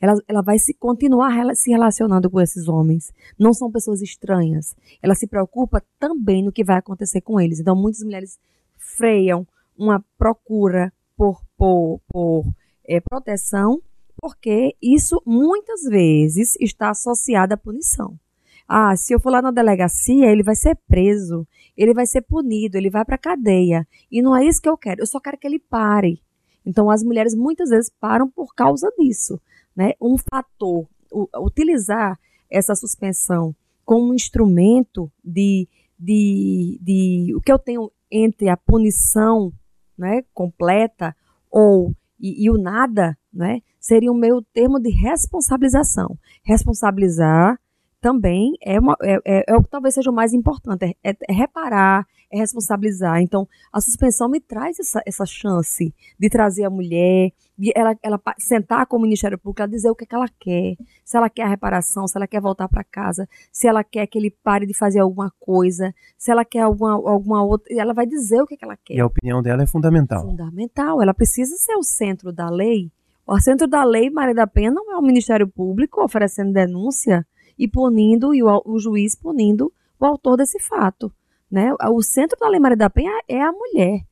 Ela, 0.00 0.14
ela 0.28 0.40
vai 0.40 0.56
se 0.58 0.72
continuar 0.72 1.54
se 1.56 1.72
relacionando 1.72 2.30
com 2.30 2.40
esses 2.40 2.68
homens. 2.68 3.12
Não 3.36 3.52
são 3.52 3.72
pessoas 3.72 4.02
estranhas. 4.02 4.76
Ela 5.02 5.16
se 5.16 5.26
preocupa 5.26 5.82
também 5.98 6.44
no 6.44 6.52
que 6.52 6.62
vai 6.62 6.76
acontecer 6.76 7.22
com 7.22 7.40
eles. 7.40 7.58
Então, 7.58 7.74
muitas 7.74 8.04
mulheres 8.04 8.38
freiam 8.76 9.46
uma 9.76 10.04
procura 10.16 10.92
por, 11.16 11.42
por, 11.56 12.00
por 12.08 12.44
é, 12.86 13.00
proteção, 13.00 13.80
porque 14.16 14.74
isso 14.80 15.20
muitas 15.26 15.82
vezes 15.82 16.56
está 16.60 16.90
associado 16.90 17.54
à 17.54 17.56
punição. 17.56 18.18
Ah, 18.66 18.96
se 18.96 19.12
eu 19.12 19.20
for 19.20 19.30
lá 19.30 19.42
na 19.42 19.50
delegacia, 19.50 20.30
ele 20.30 20.42
vai 20.42 20.54
ser 20.54 20.76
preso, 20.88 21.46
ele 21.76 21.92
vai 21.92 22.06
ser 22.06 22.22
punido, 22.22 22.78
ele 22.78 22.88
vai 22.88 23.04
para 23.04 23.18
cadeia. 23.18 23.86
E 24.10 24.22
não 24.22 24.34
é 24.34 24.46
isso 24.46 24.62
que 24.62 24.68
eu 24.68 24.76
quero. 24.76 25.02
Eu 25.02 25.06
só 25.06 25.20
quero 25.20 25.36
que 25.36 25.46
ele 25.46 25.58
pare. 25.58 26.22
Então, 26.64 26.90
as 26.90 27.02
mulheres 27.02 27.34
muitas 27.34 27.68
vezes 27.68 27.90
param 28.00 28.30
por 28.30 28.54
causa 28.54 28.90
disso. 28.98 29.38
Né? 29.76 29.92
Um 30.00 30.16
fator, 30.16 30.88
utilizar 31.36 32.18
essa 32.50 32.74
suspensão 32.74 33.54
como 33.84 34.10
um 34.10 34.14
instrumento 34.14 35.12
de, 35.22 35.68
de, 35.98 36.78
de 36.80 37.34
o 37.36 37.40
que 37.40 37.52
eu 37.52 37.58
tenho 37.58 37.92
entre 38.10 38.48
a 38.48 38.56
punição 38.56 39.52
né, 39.96 40.22
completa 40.32 41.14
ou 41.50 41.94
e, 42.20 42.44
e 42.44 42.50
o 42.50 42.56
nada, 42.56 43.16
né, 43.32 43.60
seria 43.78 44.10
o 44.10 44.16
meu 44.16 44.42
termo 44.52 44.80
de 44.80 44.90
responsabilização. 44.90 46.16
Responsabilizar 46.42 47.58
também 48.04 48.52
é, 48.60 48.78
uma, 48.78 48.94
é, 49.00 49.16
é, 49.24 49.44
é, 49.48 49.56
o 49.56 49.62
que 49.62 49.70
talvez 49.70 49.94
seja 49.94 50.10
o 50.10 50.14
mais 50.14 50.34
importante, 50.34 50.94
é, 51.02 51.16
é, 51.26 51.32
reparar, 51.32 52.06
é 52.30 52.36
responsabilizar. 52.36 53.22
Então, 53.22 53.48
a 53.72 53.80
suspensão 53.80 54.28
me 54.28 54.40
traz 54.40 54.78
essa, 54.78 55.00
essa 55.06 55.24
chance 55.24 55.90
de 56.20 56.28
trazer 56.28 56.64
a 56.64 56.70
mulher, 56.70 57.30
de 57.56 57.72
ela, 57.74 57.96
ela 58.02 58.20
sentar 58.38 58.84
com 58.84 58.98
o 58.98 59.00
Ministério 59.00 59.38
Público, 59.38 59.62
ela 59.62 59.70
dizer 59.70 59.88
o 59.88 59.94
que, 59.94 60.04
é 60.04 60.06
que 60.06 60.14
ela 60.14 60.28
quer, 60.38 60.76
se 61.02 61.16
ela 61.16 61.30
quer 61.30 61.44
a 61.44 61.48
reparação, 61.48 62.06
se 62.06 62.18
ela 62.18 62.26
quer 62.26 62.42
voltar 62.42 62.68
para 62.68 62.84
casa, 62.84 63.26
se 63.50 63.66
ela 63.66 63.82
quer 63.82 64.06
que 64.06 64.18
ele 64.18 64.30
pare 64.30 64.66
de 64.66 64.74
fazer 64.74 65.00
alguma 65.00 65.32
coisa, 65.40 65.94
se 66.18 66.30
ela 66.30 66.44
quer 66.44 66.60
alguma, 66.60 66.92
alguma 66.92 67.42
outra, 67.42 67.74
ela 67.74 67.94
vai 67.94 68.04
dizer 68.04 68.42
o 68.42 68.46
que, 68.46 68.52
é 68.52 68.56
que 68.58 68.64
ela 68.66 68.76
quer. 68.76 68.96
E 68.96 69.00
a 69.00 69.06
opinião 69.06 69.40
dela 69.40 69.62
é 69.62 69.66
fundamental. 69.66 70.26
Fundamental, 70.26 71.00
ela 71.00 71.14
precisa 71.14 71.56
ser 71.56 71.74
o 71.76 71.82
centro 71.82 72.30
da 72.30 72.50
lei. 72.50 72.92
O 73.26 73.40
centro 73.40 73.66
da 73.66 73.82
lei, 73.82 74.10
Maria 74.10 74.34
da 74.34 74.46
Penha, 74.46 74.70
não 74.70 74.92
é 74.92 74.98
o 74.98 75.02
Ministério 75.02 75.48
Público 75.48 76.04
oferecendo 76.04 76.52
denúncia, 76.52 77.26
e 77.58 77.68
punindo, 77.68 78.34
e 78.34 78.42
o, 78.42 78.62
o 78.64 78.78
juiz 78.78 79.14
punindo 79.14 79.72
o 79.98 80.04
autor 80.04 80.36
desse 80.36 80.58
fato. 80.60 81.12
Né? 81.50 81.72
O 81.90 82.02
centro 82.02 82.38
da 82.38 82.48
Lei 82.48 82.60
Maria 82.60 82.76
da 82.76 82.90
Penha 82.90 83.12
é 83.28 83.40
a 83.40 83.52
mulher 83.52 84.04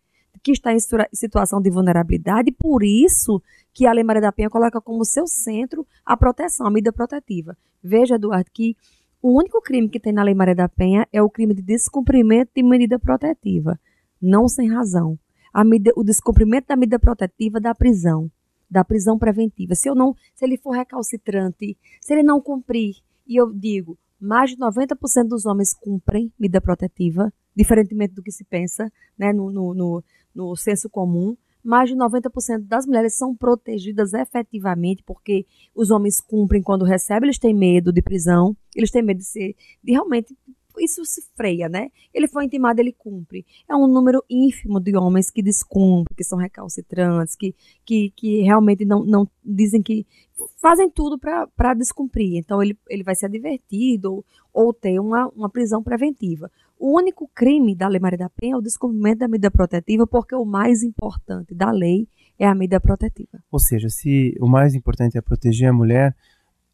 que 0.42 0.50
está 0.50 0.72
em 0.72 0.78
situação 1.12 1.62
de 1.62 1.70
vulnerabilidade, 1.70 2.50
por 2.50 2.82
isso 2.82 3.40
que 3.72 3.86
a 3.86 3.92
Lei 3.92 4.02
Maria 4.02 4.22
da 4.22 4.32
Penha 4.32 4.50
coloca 4.50 4.80
como 4.80 5.04
seu 5.04 5.26
centro 5.26 5.86
a 6.04 6.16
proteção, 6.16 6.66
a 6.66 6.70
medida 6.70 6.92
protetiva. 6.92 7.56
Veja, 7.82 8.16
Eduardo, 8.16 8.50
que 8.52 8.76
o 9.22 9.38
único 9.38 9.60
crime 9.62 9.88
que 9.88 10.00
tem 10.00 10.12
na 10.12 10.22
Lei 10.22 10.34
Maria 10.34 10.54
da 10.54 10.68
Penha 10.68 11.06
é 11.12 11.22
o 11.22 11.30
crime 11.30 11.54
de 11.54 11.62
descumprimento 11.62 12.50
de 12.56 12.62
medida 12.62 12.98
protetiva, 12.98 13.78
não 14.20 14.48
sem 14.48 14.68
razão. 14.68 15.16
Medida, 15.64 15.92
o 15.96 16.02
descumprimento 16.02 16.68
da 16.68 16.76
medida 16.76 16.98
protetiva 16.98 17.60
da 17.60 17.74
prisão, 17.74 18.30
da 18.68 18.84
prisão 18.84 19.18
preventiva. 19.18 19.74
Se 19.74 19.88
eu 19.88 19.94
não, 19.94 20.16
se 20.34 20.44
ele 20.44 20.56
for 20.56 20.72
recalcitrante, 20.72 21.76
se 22.00 22.12
ele 22.12 22.22
não 22.22 22.40
cumprir 22.40 22.96
e 23.26 23.40
eu 23.40 23.52
digo, 23.52 23.98
mais 24.20 24.50
de 24.50 24.56
90% 24.56 25.28
dos 25.28 25.46
homens 25.46 25.74
cumprem 25.74 26.32
medida 26.38 26.60
protetiva, 26.60 27.32
diferentemente 27.56 28.14
do 28.14 28.22
que 28.22 28.30
se 28.30 28.44
pensa 28.44 28.90
né, 29.18 29.32
no, 29.32 29.50
no, 29.50 29.74
no, 29.74 30.04
no 30.34 30.56
senso 30.56 30.88
comum. 30.88 31.36
Mais 31.64 31.88
de 31.88 31.96
90% 31.96 32.66
das 32.66 32.86
mulheres 32.86 33.16
são 33.16 33.36
protegidas 33.36 34.12
efetivamente, 34.12 35.02
porque 35.04 35.46
os 35.74 35.90
homens 35.92 36.20
cumprem 36.20 36.60
quando 36.60 36.84
recebem, 36.84 37.28
eles 37.28 37.38
têm 37.38 37.54
medo 37.54 37.92
de 37.92 38.02
prisão, 38.02 38.56
eles 38.74 38.90
têm 38.90 39.02
medo 39.02 39.18
de 39.18 39.24
ser, 39.24 39.54
de 39.82 39.92
realmente 39.92 40.36
isso 40.82 41.04
se 41.04 41.22
freia, 41.34 41.68
né? 41.68 41.90
Ele 42.12 42.26
foi 42.26 42.44
intimado, 42.44 42.80
ele 42.80 42.92
cumpre. 42.92 43.44
É 43.68 43.74
um 43.74 43.86
número 43.86 44.22
ínfimo 44.28 44.80
de 44.80 44.96
homens 44.96 45.30
que 45.30 45.42
descumprem, 45.42 46.16
que 46.16 46.24
são 46.24 46.38
recalcitrantes, 46.38 47.36
que, 47.36 47.54
que, 47.84 48.10
que 48.16 48.42
realmente 48.42 48.84
não, 48.84 49.04
não 49.04 49.28
dizem 49.44 49.82
que 49.82 50.06
fazem 50.60 50.90
tudo 50.90 51.18
para 51.18 51.74
descumprir. 51.74 52.36
Então 52.36 52.62
ele, 52.62 52.76
ele 52.88 53.02
vai 53.02 53.14
ser 53.14 53.26
advertido 53.26 54.12
ou, 54.12 54.24
ou 54.52 54.72
ter 54.72 54.98
uma, 54.98 55.28
uma 55.28 55.48
prisão 55.48 55.82
preventiva. 55.82 56.50
O 56.78 56.98
único 56.98 57.30
crime 57.32 57.76
da 57.76 57.86
Lei 57.86 58.00
Maria 58.00 58.18
da 58.18 58.28
Penha 58.28 58.54
é 58.54 58.56
o 58.56 58.62
descumprimento 58.62 59.20
da 59.20 59.28
medida 59.28 59.50
protetiva, 59.50 60.06
porque 60.06 60.34
o 60.34 60.44
mais 60.44 60.82
importante 60.82 61.54
da 61.54 61.70
lei 61.70 62.08
é 62.38 62.46
a 62.46 62.54
medida 62.54 62.80
protetiva. 62.80 63.40
Ou 63.52 63.60
seja, 63.60 63.88
se 63.88 64.36
o 64.40 64.48
mais 64.48 64.74
importante 64.74 65.16
é 65.16 65.20
proteger 65.20 65.68
a 65.68 65.72
mulher 65.72 66.14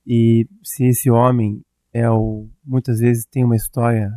e 0.06 0.46
se 0.62 0.86
esse 0.86 1.10
homem 1.10 1.62
é 1.98 2.10
o, 2.10 2.46
muitas 2.64 3.00
vezes 3.00 3.24
tem 3.24 3.44
uma 3.44 3.56
história 3.56 4.12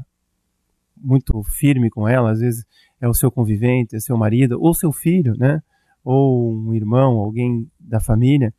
muito 0.96 1.42
firme 1.44 1.90
com 1.90 2.08
ela, 2.08 2.32
às 2.32 2.40
vezes 2.40 2.66
é 3.00 3.08
o 3.08 3.14
seu 3.14 3.32
convivente, 3.32 3.96
é 3.96 4.00
seu 4.00 4.16
marido, 4.18 4.62
ou 4.62 4.74
seu 4.74 4.92
filho, 4.92 5.36
né? 5.38 5.62
Ou 6.04 6.52
um 6.52 6.74
irmão, 6.74 7.18
alguém 7.18 7.70
da 7.80 8.00
família, 8.00 8.54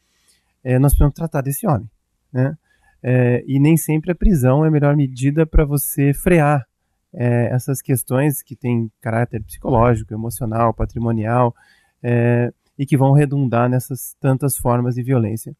é, 0.65 0.79
nós 0.79 0.93
precisamos 0.93 1.15
tratar 1.15 1.41
desse 1.41 1.67
homem, 1.67 1.89
né? 2.33 2.57
É, 3.03 3.45
e 3.47 3.59
nem 3.59 3.77
sempre 3.77 4.13
a 4.13 4.15
prisão 4.15 4.65
é 4.65 4.69
a 4.69 4.71
melhor 4.71 4.97
medida 4.97 5.45
para 5.45 5.65
você 5.65 6.13
frear 6.13 6.65
é, 7.13 7.47
essas 7.53 7.83
questões 7.83 8.43
que 8.43 8.55
têm 8.55 8.91
caráter 9.01 9.43
psicológico, 9.43 10.15
emocional, 10.15 10.73
patrimonial 10.73 11.55
é, 12.03 12.53
e 12.79 12.87
que 12.87 12.97
vão 12.97 13.13
redundar 13.13 13.69
nessas 13.69 14.17
tantas 14.21 14.57
formas 14.57 14.95
de 14.95 15.03
violência. 15.03 15.55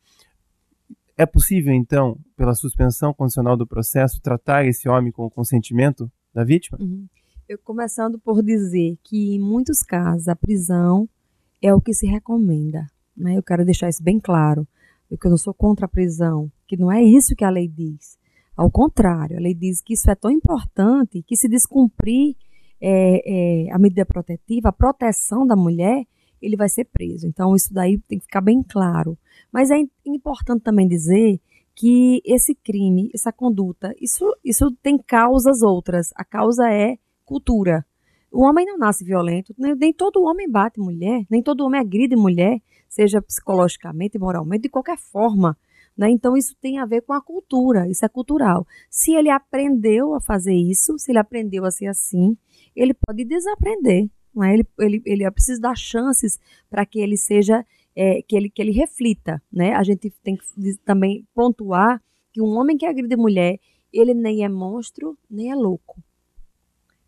É 1.17 1.27
possível, 1.27 1.73
então, 1.75 2.19
pela 2.37 2.55
suspensão 2.55 3.13
condicional 3.13 3.57
do 3.57 3.67
processo, 3.67 4.21
tratar 4.21 4.65
esse 4.65 4.89
homem 4.89 5.13
com 5.13 5.27
o 5.27 5.31
consentimento 5.31 6.11
da 6.33 6.45
vítima? 6.45 6.79
Uhum. 6.81 7.07
Eu 7.49 7.59
começando 7.59 8.19
por 8.19 8.43
dizer 8.43 8.97
que, 9.05 9.35
em 9.35 9.41
muitos 9.41 9.83
casos, 9.83 10.29
a 10.29 10.35
prisão 10.35 11.09
é 11.61 11.75
o 11.75 11.81
que 11.81 11.93
se 11.93 12.07
recomenda. 12.07 12.87
Né? 13.17 13.37
Eu 13.37 13.43
quero 13.43 13.65
deixar 13.65 13.89
isso 13.89 14.03
bem 14.03 14.19
claro. 14.19 14.67
Que 15.21 15.27
eu 15.27 15.31
não 15.31 15.37
sou 15.37 15.53
contra 15.53 15.85
a 15.85 15.89
prisão, 15.89 16.51
que 16.67 16.75
não 16.75 16.91
é 16.91 17.03
isso 17.03 17.37
que 17.37 17.45
a 17.45 17.51
lei 17.51 17.69
diz. 17.69 18.17
Ao 18.57 18.71
contrário, 18.71 19.37
a 19.37 19.41
lei 19.41 19.55
diz 19.55 19.83
que 19.83 19.93
isso 19.93 20.11
é 20.11 20.15
tão 20.15 20.31
importante 20.31 21.23
que, 21.23 21.37
se 21.37 21.49
descumprir 21.49 22.35
é, 22.81 23.67
é, 23.67 23.73
a 23.73 23.79
medida 23.79 24.07
protetiva, 24.07 24.71
a 24.71 24.73
proteção 24.73 25.47
da 25.47 25.55
mulher, 25.55 26.07
ele 26.43 26.57
vai 26.57 26.69
ser 26.69 26.85
preso. 26.85 27.27
Então, 27.27 27.55
isso 27.55 27.73
daí 27.73 27.99
tem 28.09 28.19
que 28.19 28.25
ficar 28.25 28.41
bem 28.41 28.63
claro. 28.63 29.17
Mas 29.53 29.71
é 29.71 29.77
importante 30.05 30.63
também 30.63 30.89
dizer 30.89 31.41
que 31.75 32.21
esse 32.25 32.55
crime, 32.55 33.11
essa 33.15 33.33
conduta, 33.33 33.95
isso, 34.01 34.25
isso 34.45 34.71
tem 34.83 34.99
causas 34.99 35.63
outras. 35.63 36.11
A 36.15 36.25
causa 36.25 36.69
é 36.71 36.99
cultura. 37.25 37.87
O 38.31 38.45
homem 38.45 38.65
não 38.65 38.79
nasce 38.79 39.05
violento, 39.05 39.55
nem, 39.59 39.75
nem 39.75 39.93
todo 39.93 40.23
homem 40.23 40.51
bate 40.51 40.81
mulher, 40.81 41.25
nem 41.31 41.43
todo 41.43 41.65
homem 41.65 41.81
agride 41.81 42.17
mulher, 42.17 42.61
seja 42.89 43.21
psicologicamente, 43.21 44.19
moralmente, 44.19 44.63
de 44.63 44.69
qualquer 44.71 44.99
forma. 44.99 45.57
Né? 45.97 46.11
Então, 46.11 46.37
isso 46.37 46.57
tem 46.61 46.79
a 46.79 46.87
ver 46.87 47.03
com 47.03 47.13
a 47.13 47.21
cultura, 47.21 47.89
isso 47.89 48.05
é 48.05 48.09
cultural. 48.09 48.67
Se 48.91 49.13
ele 49.13 49.29
aprendeu 49.29 50.15
a 50.15 50.21
fazer 50.21 50.55
isso, 50.55 50.99
se 50.99 51.13
ele 51.13 51.19
aprendeu 51.19 51.65
a 51.67 51.71
ser 51.71 51.87
assim, 51.87 52.37
ele 52.75 52.95
pode 52.95 53.25
desaprender. 53.25 54.09
Não 54.35 54.45
é? 54.45 54.55
ele, 54.55 54.67
ele, 54.79 55.03
ele 55.05 55.31
precisa 55.31 55.61
dar 55.61 55.77
chances 55.77 56.39
para 56.71 56.87
que 56.87 57.01
ele 57.01 57.17
seja, 57.17 57.65
é, 57.95 58.23
que, 58.23 58.37
ele, 58.37 58.49
que 58.51 58.63
ele 58.63 58.73
reflita. 58.73 59.43
Né? 59.53 59.75
A 59.75 59.83
gente 59.83 60.11
tem 60.23 60.37
que 60.37 60.45
também 60.85 61.27
pontuar 61.35 62.03
que 62.33 62.41
um 62.41 62.57
homem 62.57 62.77
que 62.77 62.87
agride 62.87 63.17
mulher, 63.17 63.59
ele 63.93 64.15
nem 64.15 64.45
é 64.45 64.49
monstro, 64.49 65.19
nem 65.31 65.51
é 65.51 65.55
louco. 65.55 66.03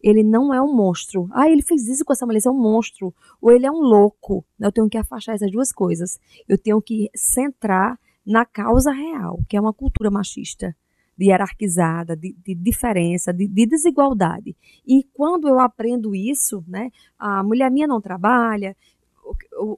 Ele 0.02 0.22
não 0.22 0.52
é 0.52 0.60
um 0.60 0.74
monstro. 0.74 1.28
Ah, 1.32 1.48
ele 1.48 1.62
fez 1.62 1.88
isso 1.88 2.04
com 2.04 2.12
essa 2.12 2.26
mulher, 2.26 2.38
ele 2.38 2.48
é 2.48 2.50
um 2.50 2.60
monstro. 2.60 3.14
Ou 3.40 3.50
ele 3.50 3.64
é 3.64 3.70
um 3.70 3.80
louco. 3.80 4.44
Eu 4.60 4.70
tenho 4.70 4.88
que 4.88 4.98
afastar 4.98 5.34
essas 5.34 5.50
duas 5.50 5.72
coisas. 5.72 6.20
Eu 6.46 6.58
tenho 6.58 6.80
que 6.82 7.08
centrar 7.16 7.98
na 8.26 8.44
causa 8.44 8.90
real, 8.92 9.40
que 9.48 9.56
é 9.56 9.60
uma 9.60 9.72
cultura 9.72 10.10
machista 10.10 10.76
de 11.16 11.26
hierarquizada, 11.26 12.16
de, 12.16 12.34
de 12.44 12.54
diferença, 12.54 13.32
de, 13.32 13.46
de, 13.46 13.66
desigualdade. 13.66 14.56
E 14.86 15.04
quando 15.14 15.48
eu 15.48 15.60
aprendo 15.60 16.14
isso, 16.14 16.64
né, 16.66 16.90
a 17.18 17.42
mulher 17.42 17.70
minha 17.70 17.86
não 17.86 18.00
trabalha, 18.00 18.76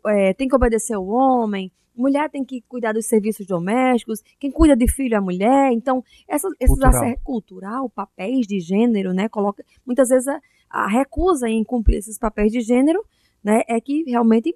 é, 0.07 0.35
tem 0.35 0.49
que 0.49 0.57
obedecer 0.57 0.95
ao 0.95 1.07
homem, 1.07 1.71
mulher 1.97 2.31
tem 2.31 2.45
que 2.45 2.63
cuidar 2.63 2.93
dos 2.93 3.07
serviços 3.07 3.47
domésticos, 3.47 4.23
quem 4.39 4.51
cuida 4.51 4.77
de 4.77 4.91
filho 4.91 5.15
é 5.15 5.19
a 5.19 5.21
mulher. 5.21 5.73
Então, 5.73 6.05
essa, 6.29 6.49
esses 6.61 6.79
cultural. 6.79 7.17
cultural, 7.25 7.91
papéis 7.91 8.47
de 8.47 8.61
gênero, 8.61 9.13
né, 9.13 9.29
coloca 9.29 9.65
muitas 9.85 10.09
vezes 10.09 10.29
a, 10.29 10.41
a, 10.69 10.89
recusa 10.89 11.49
em 11.49 11.65
cumprir 11.65 11.99
esses 11.99 12.19
papéis 12.19 12.53
de 12.53 12.61
gênero, 12.61 13.05
né, 13.43 13.63
é 13.69 13.81
que 13.81 14.05
realmente 14.05 14.55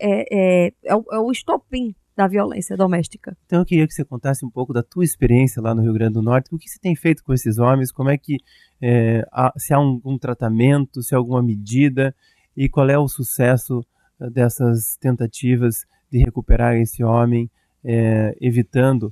é, 0.00 0.66
é, 0.66 0.72
é, 0.84 0.96
o, 0.96 1.04
é 1.12 1.18
o 1.18 1.30
estopim 1.30 1.94
da 2.16 2.26
violência 2.26 2.76
doméstica. 2.76 3.36
Então 3.46 3.60
eu 3.60 3.64
queria 3.64 3.86
que 3.86 3.92
você 3.92 4.04
contasse 4.04 4.44
um 4.44 4.50
pouco 4.50 4.72
da 4.72 4.82
tua 4.82 5.04
experiência 5.04 5.60
lá 5.60 5.74
no 5.74 5.82
Rio 5.82 5.92
Grande 5.92 6.14
do 6.14 6.22
Norte, 6.22 6.54
o 6.54 6.58
que 6.58 6.68
você 6.68 6.78
tem 6.78 6.94
feito 6.94 7.24
com 7.24 7.32
esses 7.32 7.58
homens, 7.58 7.90
como 7.90 8.10
é 8.10 8.16
que, 8.16 8.38
é, 8.80 9.26
há, 9.32 9.52
se 9.56 9.74
há 9.74 9.80
um, 9.80 10.00
um, 10.04 10.18
tratamento, 10.18 11.02
se 11.02 11.14
há 11.14 11.18
alguma 11.18 11.42
medida? 11.42 12.14
E 12.56 12.68
qual 12.68 12.88
é 12.88 12.96
o 12.96 13.08
sucesso 13.08 13.84
eh, 14.20 14.30
dessas 14.30 14.96
tentativas 14.96 15.84
de 16.10 16.18
recuperar 16.18 16.76
esse 16.76 17.02
homem, 17.02 17.50
é, 17.82 18.36
evitando 18.40 19.10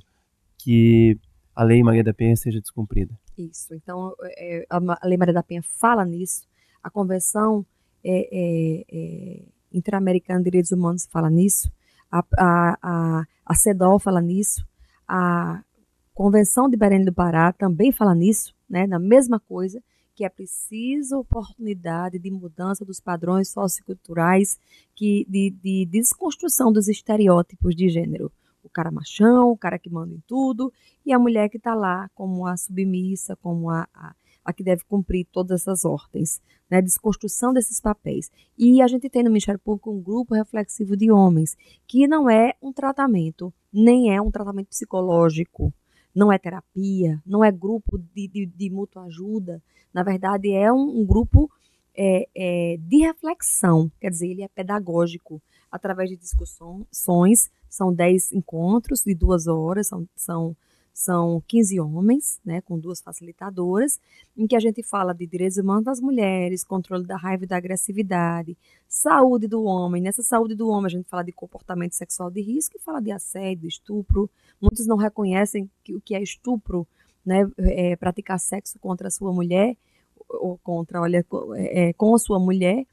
que 0.57 1.19
a 1.53 1.63
Lei 1.63 1.83
Maria 1.83 2.03
da 2.03 2.13
Penha 2.13 2.35
seja 2.37 2.61
descumprida. 2.61 3.13
Isso, 3.37 3.73
então 3.75 4.15
é, 4.37 4.65
a 4.69 5.05
Lei 5.05 5.17
Maria 5.17 5.33
da 5.33 5.43
Penha 5.43 5.61
fala 5.61 6.05
nisso, 6.05 6.47
a 6.81 6.89
Convenção 6.89 7.65
é, 8.03 8.29
é, 8.31 8.85
é 8.89 9.43
Interamericana 9.73 10.39
de 10.39 10.45
Direitos 10.45 10.71
Humanos 10.71 11.05
fala 11.11 11.29
nisso, 11.29 11.69
a, 12.13 12.23
a, 12.37 12.77
a, 12.81 13.25
a 13.43 13.55
CEDOL 13.55 13.97
fala 13.97 14.21
nisso, 14.21 14.63
a 15.07 15.63
Convenção 16.13 16.69
de 16.69 16.77
Belém 16.77 17.03
do 17.03 17.11
Pará 17.11 17.51
também 17.51 17.91
fala 17.91 18.13
nisso, 18.13 18.53
né, 18.69 18.85
na 18.85 18.99
mesma 18.99 19.39
coisa, 19.39 19.81
que 20.13 20.23
é 20.23 20.29
preciso 20.29 21.17
oportunidade 21.17 22.19
de 22.19 22.29
mudança 22.29 22.85
dos 22.85 22.99
padrões 22.99 23.49
socioculturais, 23.49 24.59
que, 24.95 25.25
de, 25.27 25.49
de, 25.49 25.85
de 25.85 25.85
desconstrução 25.87 26.71
dos 26.71 26.87
estereótipos 26.87 27.75
de 27.75 27.89
gênero. 27.89 28.31
O 28.63 28.69
cara 28.69 28.91
machão, 28.91 29.49
o 29.49 29.57
cara 29.57 29.79
que 29.79 29.89
manda 29.89 30.13
em 30.13 30.21
tudo, 30.27 30.71
e 31.03 31.11
a 31.11 31.17
mulher 31.17 31.49
que 31.49 31.57
está 31.57 31.73
lá 31.73 32.07
como 32.13 32.45
a 32.45 32.55
submissa, 32.55 33.35
como 33.37 33.71
a, 33.71 33.87
a, 33.91 34.13
a 34.43 34.51
que 34.53 34.63
deve 34.63 34.83
cumprir 34.85 35.27
todas 35.31 35.61
essas 35.61 35.85
ordens 35.85 36.41
né, 36.73 36.81
desconstrução 36.81 37.53
desses 37.53 37.79
papéis. 37.79 38.31
E 38.57 38.81
a 38.81 38.87
gente 38.87 39.07
tem 39.07 39.21
no 39.21 39.29
Ministério 39.29 39.59
Público 39.59 39.91
um 39.91 40.01
grupo 40.01 40.33
reflexivo 40.33 40.97
de 40.97 41.11
homens, 41.11 41.55
que 41.87 42.07
não 42.07 42.27
é 42.27 42.55
um 42.59 42.73
tratamento, 42.73 43.53
nem 43.71 44.11
é 44.11 44.19
um 44.19 44.31
tratamento 44.31 44.69
psicológico, 44.69 45.71
não 46.15 46.31
é 46.31 46.37
terapia, 46.39 47.21
não 47.23 47.43
é 47.43 47.51
grupo 47.51 47.97
de, 47.97 48.27
de, 48.27 48.45
de 48.47 48.69
mútua 48.71 49.03
ajuda. 49.03 49.61
Na 49.93 50.01
verdade, 50.01 50.51
é 50.51 50.71
um, 50.73 51.01
um 51.01 51.05
grupo 51.05 51.47
é, 51.95 52.27
é, 52.35 52.77
de 52.79 52.97
reflexão, 53.05 53.91
quer 54.01 54.09
dizer, 54.09 54.29
ele 54.29 54.41
é 54.41 54.47
pedagógico, 54.47 55.39
através 55.71 56.09
de 56.09 56.17
discussões, 56.17 57.51
são 57.69 57.93
dez 57.93 58.31
encontros 58.31 59.03
de 59.03 59.13
duas 59.13 59.45
horas, 59.47 59.87
são, 59.87 60.07
são 60.15 60.57
são 60.93 61.41
15 61.47 61.79
homens, 61.79 62.39
né, 62.45 62.61
com 62.61 62.77
duas 62.77 63.01
facilitadoras, 63.01 63.99
em 64.37 64.45
que 64.45 64.55
a 64.55 64.59
gente 64.59 64.83
fala 64.83 65.13
de 65.13 65.25
direitos 65.25 65.57
humanos 65.57 65.83
das 65.83 65.99
mulheres, 65.99 66.63
controle 66.63 67.05
da 67.05 67.17
raiva 67.17 67.45
e 67.45 67.47
da 67.47 67.57
agressividade, 67.57 68.55
saúde 68.87 69.47
do 69.47 69.63
homem. 69.63 70.01
Nessa 70.01 70.21
saúde 70.21 70.53
do 70.53 70.69
homem, 70.69 70.85
a 70.85 70.89
gente 70.89 71.09
fala 71.09 71.23
de 71.23 71.31
comportamento 71.31 71.93
sexual 71.93 72.29
de 72.29 72.41
risco 72.41 72.77
e 72.77 72.79
fala 72.79 73.01
de 73.01 73.11
assédio, 73.11 73.67
estupro. 73.67 74.29
Muitos 74.61 74.85
não 74.85 74.95
reconhecem 74.95 75.69
que, 75.83 75.95
o 75.95 75.99
que 75.99 76.13
é 76.13 76.21
estupro, 76.21 76.87
né, 77.25 77.49
é 77.57 77.95
praticar 77.95 78.39
sexo 78.39 78.77
contra 78.79 79.07
a 79.07 79.11
sua 79.11 79.33
mulher, 79.33 79.75
ou 80.29 80.59
contra, 80.59 81.01
olha, 81.01 81.25
é, 81.55 81.91
com 81.93 82.13
a 82.13 82.19
sua 82.19 82.39
mulher. 82.39 82.85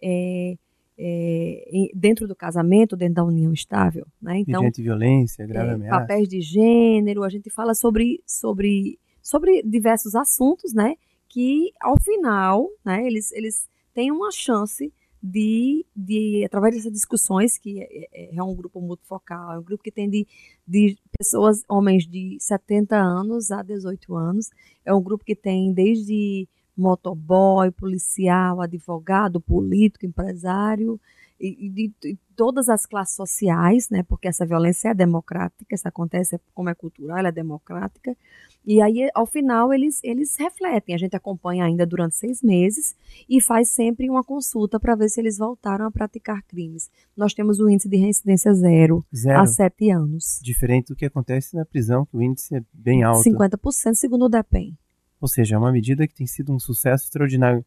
É, 0.00 0.56
é, 0.98 1.90
dentro 1.94 2.26
do 2.26 2.34
casamento, 2.34 2.96
dentro 2.96 3.16
da 3.16 3.24
união 3.24 3.52
estável. 3.52 4.06
Né? 4.20 4.38
Então, 4.38 4.60
Mediante 4.62 4.82
violência, 4.82 5.46
grave 5.46 5.70
é, 5.70 5.74
ameaça. 5.74 6.00
Papéis 6.00 6.28
de 6.28 6.40
gênero, 6.40 7.22
a 7.22 7.28
gente 7.28 7.50
fala 7.50 7.74
sobre, 7.74 8.22
sobre, 8.26 8.98
sobre 9.22 9.62
diversos 9.62 10.14
assuntos, 10.14 10.72
né? 10.72 10.94
Que 11.28 11.72
ao 11.80 12.00
final, 12.00 12.68
né, 12.84 13.06
eles, 13.06 13.30
eles 13.32 13.68
têm 13.92 14.10
uma 14.10 14.30
chance 14.30 14.92
de, 15.22 15.84
de, 15.94 16.44
através 16.44 16.76
dessas 16.76 16.92
discussões, 16.92 17.58
que 17.58 17.82
é, 17.82 18.08
é, 18.12 18.36
é 18.36 18.42
um 18.42 18.54
grupo 18.54 18.80
multifocal, 18.80 19.52
é 19.52 19.58
um 19.58 19.62
grupo 19.62 19.82
que 19.82 19.90
tem 19.90 20.08
de, 20.08 20.26
de 20.66 20.96
pessoas, 21.18 21.62
homens 21.68 22.06
de 22.06 22.36
70 22.40 22.96
anos 22.96 23.50
a 23.50 23.62
18 23.62 24.14
anos, 24.14 24.50
é 24.84 24.94
um 24.94 25.02
grupo 25.02 25.24
que 25.24 25.34
tem 25.34 25.72
desde 25.72 26.48
motoboy, 26.76 27.70
policial, 27.70 28.60
advogado, 28.60 29.40
político, 29.40 30.06
empresário, 30.06 31.00
e, 31.38 31.68
de, 31.68 31.92
de, 32.00 32.18
todas 32.34 32.68
as 32.68 32.86
classes 32.86 33.14
sociais, 33.14 33.88
né, 33.90 34.02
porque 34.02 34.28
essa 34.28 34.46
violência 34.46 34.88
é 34.88 34.94
democrática, 34.94 35.74
isso 35.74 35.86
acontece 35.86 36.40
como 36.54 36.68
é 36.68 36.74
cultural, 36.74 37.18
ela 37.18 37.28
é 37.28 37.32
democrática, 37.32 38.16
e 38.64 38.82
aí 38.82 39.08
ao 39.14 39.26
final 39.26 39.72
eles, 39.72 40.00
eles 40.02 40.34
refletem, 40.36 40.94
a 40.94 40.98
gente 40.98 41.14
acompanha 41.14 41.64
ainda 41.64 41.86
durante 41.86 42.16
seis 42.16 42.42
meses 42.42 42.96
e 43.28 43.40
faz 43.40 43.68
sempre 43.68 44.10
uma 44.10 44.24
consulta 44.24 44.80
para 44.80 44.96
ver 44.96 45.08
se 45.08 45.20
eles 45.20 45.38
voltaram 45.38 45.86
a 45.86 45.90
praticar 45.90 46.42
crimes. 46.42 46.90
Nós 47.16 47.32
temos 47.32 47.60
o 47.60 47.68
índice 47.68 47.88
de 47.88 47.96
reincidência 47.96 48.52
zero, 48.54 49.04
zero. 49.14 49.40
há 49.40 49.46
sete 49.46 49.90
anos. 49.90 50.40
Diferente 50.42 50.88
do 50.88 50.96
que 50.96 51.06
acontece 51.06 51.54
na 51.54 51.64
prisão, 51.64 52.04
que 52.06 52.16
o 52.16 52.22
índice 52.22 52.56
é 52.56 52.62
bem 52.72 53.02
alto. 53.02 53.22
50% 53.22 53.94
segundo 53.94 54.24
o 54.24 54.28
DEPEN. 54.28 54.76
Ou 55.20 55.28
seja, 55.28 55.56
é 55.56 55.58
uma 55.58 55.72
medida 55.72 56.06
que 56.06 56.14
tem 56.14 56.26
sido 56.26 56.52
um 56.52 56.58
sucesso 56.58 57.04
extraordinário. 57.04 57.64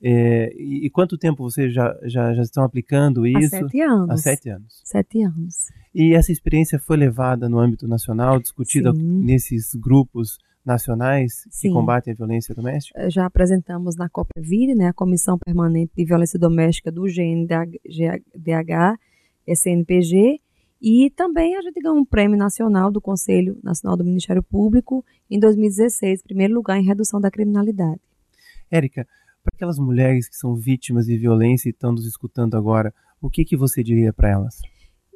É, 0.00 0.52
e, 0.54 0.86
e, 0.86 0.90
quanto 0.90 1.18
tempo 1.18 1.42
vocês 1.42 1.72
já, 1.72 1.96
já, 2.04 2.32
já 2.32 2.42
estão 2.42 2.62
aplicando 2.62 3.26
isso? 3.26 3.56
Há 3.56 3.60
sete 3.60 3.80
anos. 3.80 4.10
Há 4.10 4.16
sete 4.16 4.48
anos. 4.48 4.80
Sete 4.84 5.22
anos. 5.22 5.54
E 5.94 6.14
essa 6.14 6.30
experiência 6.30 6.78
foi 6.78 6.96
levada 6.96 7.48
no 7.48 7.58
âmbito 7.58 7.88
nacional, 7.88 8.38
discutida 8.38 8.92
Sim. 8.94 9.24
nesses 9.24 9.74
grupos 9.74 10.38
nacionais 10.64 11.44
que 11.44 11.56
Sim. 11.56 11.72
combatem 11.72 12.12
a 12.12 12.16
violência 12.16 12.54
doméstica? 12.54 13.10
Já 13.10 13.26
apresentamos 13.26 13.96
na 13.96 14.08
COPEVID, 14.08 14.74
né, 14.74 14.88
a 14.88 14.92
Comissão 14.92 15.38
Permanente 15.38 15.92
de 15.96 16.04
Violência 16.04 16.38
Doméstica 16.38 16.92
do 16.92 17.04
GNDH, 17.04 18.98
SNPG, 19.46 20.40
e 20.80 21.10
também 21.10 21.56
a 21.56 21.62
gente 21.62 21.80
ganhou 21.80 21.98
um 21.98 22.04
prêmio 22.04 22.36
nacional 22.36 22.90
do 22.90 23.00
Conselho 23.00 23.58
Nacional 23.62 23.96
do 23.96 24.04
Ministério 24.04 24.42
Público 24.42 25.04
em 25.28 25.38
2016, 25.38 26.22
primeiro 26.22 26.54
lugar 26.54 26.78
em 26.78 26.84
redução 26.84 27.20
da 27.20 27.30
criminalidade. 27.30 28.00
Érica, 28.70 29.06
para 29.42 29.52
aquelas 29.54 29.78
mulheres 29.78 30.28
que 30.28 30.36
são 30.36 30.54
vítimas 30.54 31.06
de 31.06 31.16
violência 31.16 31.68
e 31.68 31.72
estão 31.72 31.92
nos 31.92 32.06
escutando 32.06 32.56
agora, 32.56 32.94
o 33.20 33.28
que, 33.28 33.44
que 33.44 33.56
você 33.56 33.82
diria 33.82 34.12
para 34.12 34.30
elas? 34.30 34.60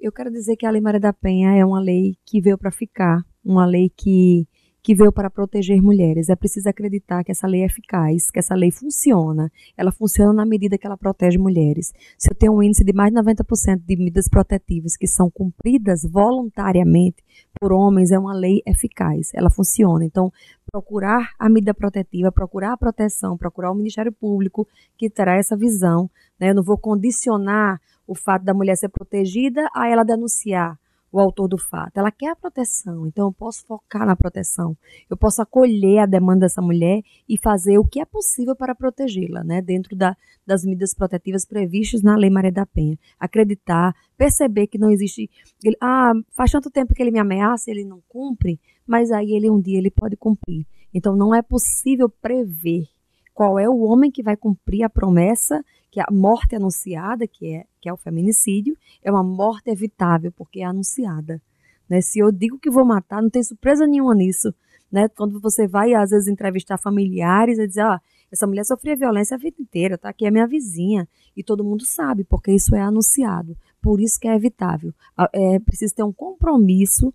Eu 0.01 0.11
quero 0.11 0.33
dizer 0.33 0.57
que 0.57 0.67
a 0.67 0.71
Lei 0.71 0.81
Maria 0.81 0.99
da 0.99 1.13
Penha 1.13 1.55
é 1.55 1.65
uma 1.65 1.81
lei 1.81 2.17
que 2.27 2.41
veio 2.41 2.59
para 2.59 2.73
ficar, 2.73 3.23
uma 3.45 3.65
lei 3.65 3.89
que 3.89 4.49
que 4.83 4.95
veio 4.95 5.13
para 5.13 5.31
proteger 5.31 5.81
mulheres. 5.81 6.29
É 6.29 6.35
preciso 6.35 6.69
acreditar 6.69 7.23
que 7.23 7.31
essa 7.31 7.47
lei 7.47 7.63
é 7.63 7.67
eficaz, 7.67 8.31
que 8.31 8.39
essa 8.39 8.55
lei 8.55 8.73
funciona. 8.73 9.51
Ela 9.77 9.93
funciona 9.93 10.33
na 10.33 10.45
medida 10.45 10.77
que 10.77 10.85
ela 10.85 10.97
protege 10.97 11.39
mulheres. 11.39 11.93
Se 12.19 12.31
eu 12.31 12.35
tenho 12.35 12.53
um 12.53 12.63
índice 12.63 12.83
de 12.83 12.93
mais 12.93 13.13
de 13.13 13.21
90% 13.21 13.81
de 13.87 13.97
medidas 13.97 14.29
protetivas 14.29 14.97
que 14.97 15.07
são 15.07 15.31
cumpridas 15.31 16.03
voluntariamente 16.03 17.23
por 17.61 17.73
homens, 17.73 18.11
é 18.11 18.19
uma 18.19 18.35
lei 18.35 18.61
eficaz. 18.67 19.31
Ela 19.35 19.51
funciona. 19.51 20.05
Então, 20.05 20.33
procurar 20.71 21.31
a 21.39 21.49
medida 21.49 21.73
protetiva, 21.73 22.33
procurar 22.33 22.73
a 22.73 22.77
proteção, 22.77 23.37
procurar 23.37 23.71
o 23.71 23.75
Ministério 23.77 24.11
Público 24.13 24.67
que 24.99 25.09
terá 25.09 25.37
essa 25.37 25.57
visão. 25.57 26.11
Né? 26.41 26.51
Eu 26.51 26.57
não 26.57 26.63
vou 26.63 26.77
condicionar 26.77 27.81
o 28.05 28.17
fato 28.17 28.43
da 28.43 28.53
mulher 28.53 28.77
ser 28.77 28.89
protegida 28.89 29.69
a 29.75 29.89
ela 29.89 30.03
denunciar 30.03 30.77
o 31.13 31.21
autor 31.21 31.47
do 31.47 31.59
fato. 31.59 31.99
Ela 31.99 32.11
quer 32.11 32.31
a 32.31 32.37
proteção, 32.37 33.07
então 33.07 33.27
eu 33.27 33.33
posso 33.33 33.65
focar 33.67 34.07
na 34.07 34.17
proteção. 34.17 34.77
Eu 35.11 35.17
posso 35.17 35.43
acolher 35.43 35.99
a 35.99 36.07
demanda 36.07 36.41
dessa 36.41 36.63
mulher 36.63 37.03
e 37.29 37.37
fazer 37.37 37.79
o 37.79 37.85
que 37.85 38.01
é 38.01 38.05
possível 38.05 38.57
para 38.57 38.75
protegê-la, 38.75 39.45
né, 39.45 39.61
dentro 39.61 39.95
da, 39.95 40.17
das 40.47 40.65
medidas 40.65 40.95
protetivas 40.95 41.45
previstas 41.45 42.03
na 42.03 42.17
Lei 42.17 42.31
Maria 42.31 42.51
da 42.51 42.65
Penha. 42.65 42.99
Acreditar, 43.21 43.95
perceber 44.17 44.67
que 44.67 44.79
não 44.79 44.91
existe. 44.91 45.31
Ele, 45.63 45.77
ah, 45.81 46.13
faz 46.35 46.51
tanto 46.51 46.71
tempo 46.71 46.95
que 46.95 47.03
ele 47.03 47.11
me 47.11 47.19
ameaça, 47.19 47.71
ele 47.71 47.85
não 47.85 48.03
cumpre, 48.09 48.59
mas 48.87 49.11
aí 49.11 49.33
ele 49.33 49.51
um 49.51 49.61
dia 49.61 49.79
ele 49.79 49.91
pode 49.91 50.17
cumprir. 50.17 50.67
Então 50.95 51.15
não 51.15 51.35
é 51.35 51.43
possível 51.43 52.09
prever 52.09 52.87
qual 53.35 53.59
é 53.59 53.69
o 53.69 53.81
homem 53.81 54.11
que 54.11 54.23
vai 54.23 54.37
cumprir 54.37 54.83
a 54.83 54.91
promessa 54.91 55.63
que 55.93 56.01
a 56.01 56.07
morte 56.11 56.57
anunciada, 56.57 57.27
que 57.29 57.55
é, 57.55 57.67
que 57.79 57.87
é 57.87 57.93
o 57.93 57.99
feminicídio, 57.99 58.77
é 59.05 59.13
uma 59.13 59.23
morte 59.23 59.69
evitável, 59.69 60.33
porque 60.33 60.61
é 60.61 60.65
anunciada. 60.65 61.41
Né? 61.87 62.01
Se 62.01 62.19
eu 62.19 62.33
digo 62.33 62.59
que 62.59 62.71
vou 62.71 62.83
matar, 62.83 63.21
não 63.21 63.29
tem 63.29 63.43
surpresa 63.43 63.87
nenhuma 63.87 64.15
nisso. 64.15 64.55
Né? 64.91 65.07
Quando 65.11 65.39
você 65.39 65.69
vai, 65.69 65.93
às 65.93 66.09
vezes, 66.09 66.29
entrevistar 66.29 66.79
familiares 66.79 67.59
e 67.59 67.69
dizer, 67.69 67.83
ah, 67.83 68.01
essa 68.33 68.47
mulher 68.47 68.65
sofria 68.65 68.97
violência 68.97 69.35
a 69.35 69.39
vida 69.39 69.57
inteira, 69.61 69.99
tá? 69.99 70.09
Aqui 70.09 70.25
é 70.25 70.31
minha 70.31 70.47
vizinha. 70.47 71.07
E 71.37 71.45
todo 71.45 71.63
mundo 71.63 71.85
sabe, 71.85 72.25
porque 72.25 72.51
isso 72.51 72.75
é 72.75 72.81
anunciado. 72.81 73.55
Por 73.83 74.01
isso 74.01 74.19
que 74.19 74.27
é 74.27 74.35
evitável. 74.35 74.95
É 75.35 75.59
preciso 75.59 75.95
ter 75.95 76.03
um 76.03 76.13
compromisso 76.13 77.13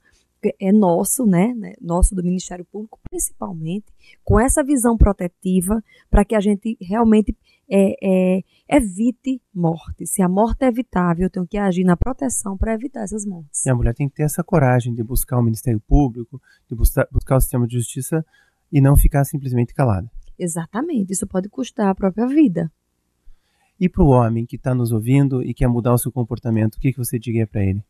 é 0.60 0.72
nosso, 0.72 1.26
né, 1.26 1.54
né, 1.56 1.74
nosso 1.82 2.16
do 2.16 2.24
Ministério 2.24 2.64
Público, 2.64 3.00
principalmente, 3.10 3.86
com 4.24 4.40
essa 4.40 4.64
visão 4.64 4.96
protetiva, 4.98 5.84
para 6.10 6.24
que 6.24 6.36
a 6.36 6.40
gente 6.40 6.78
realmente 6.80 7.36
é, 7.70 8.38
é, 8.38 8.44
evite 8.70 9.42
morte. 9.54 10.06
Se 10.06 10.22
a 10.22 10.30
morte 10.30 10.64
é 10.64 10.68
evitável, 10.68 11.26
eu 11.26 11.30
tenho 11.30 11.48
que 11.48 11.58
agir 11.58 11.84
na 11.84 11.98
proteção 11.98 12.58
para 12.58 12.74
evitar 12.74 13.04
essas 13.04 13.26
mortes. 13.26 13.66
E 13.66 13.70
a 13.70 13.76
mulher 13.76 13.94
tem 13.94 14.08
que 14.08 14.16
ter 14.16 14.24
essa 14.24 14.44
coragem 14.44 14.94
de 14.94 15.04
buscar 15.04 15.38
o 15.38 15.44
Ministério 15.44 15.80
Público, 15.80 16.42
de 16.70 16.76
buscar, 16.76 17.08
buscar 17.12 17.38
o 17.38 17.42
sistema 17.42 17.68
de 17.68 17.76
justiça 17.76 18.26
e 18.72 18.82
não 18.82 18.96
ficar 18.96 19.26
simplesmente 19.26 19.74
calada. 19.74 20.10
Exatamente. 20.38 21.12
Isso 21.14 21.28
pode 21.28 21.50
custar 21.50 21.90
a 21.90 21.96
própria 21.96 22.28
vida. 22.28 22.72
E 23.80 23.88
para 23.88 24.04
o 24.04 24.10
homem 24.10 24.46
que 24.46 24.56
está 24.56 24.74
nos 24.74 24.92
ouvindo 24.92 25.44
e 25.44 25.54
quer 25.54 25.68
mudar 25.68 25.94
o 25.94 25.98
seu 25.98 26.12
comportamento, 26.12 26.76
o 26.76 26.80
que, 26.80 26.92
que 26.92 26.98
você 26.98 27.20
diria 27.20 27.46
para 27.46 27.64
ele? 27.64 27.84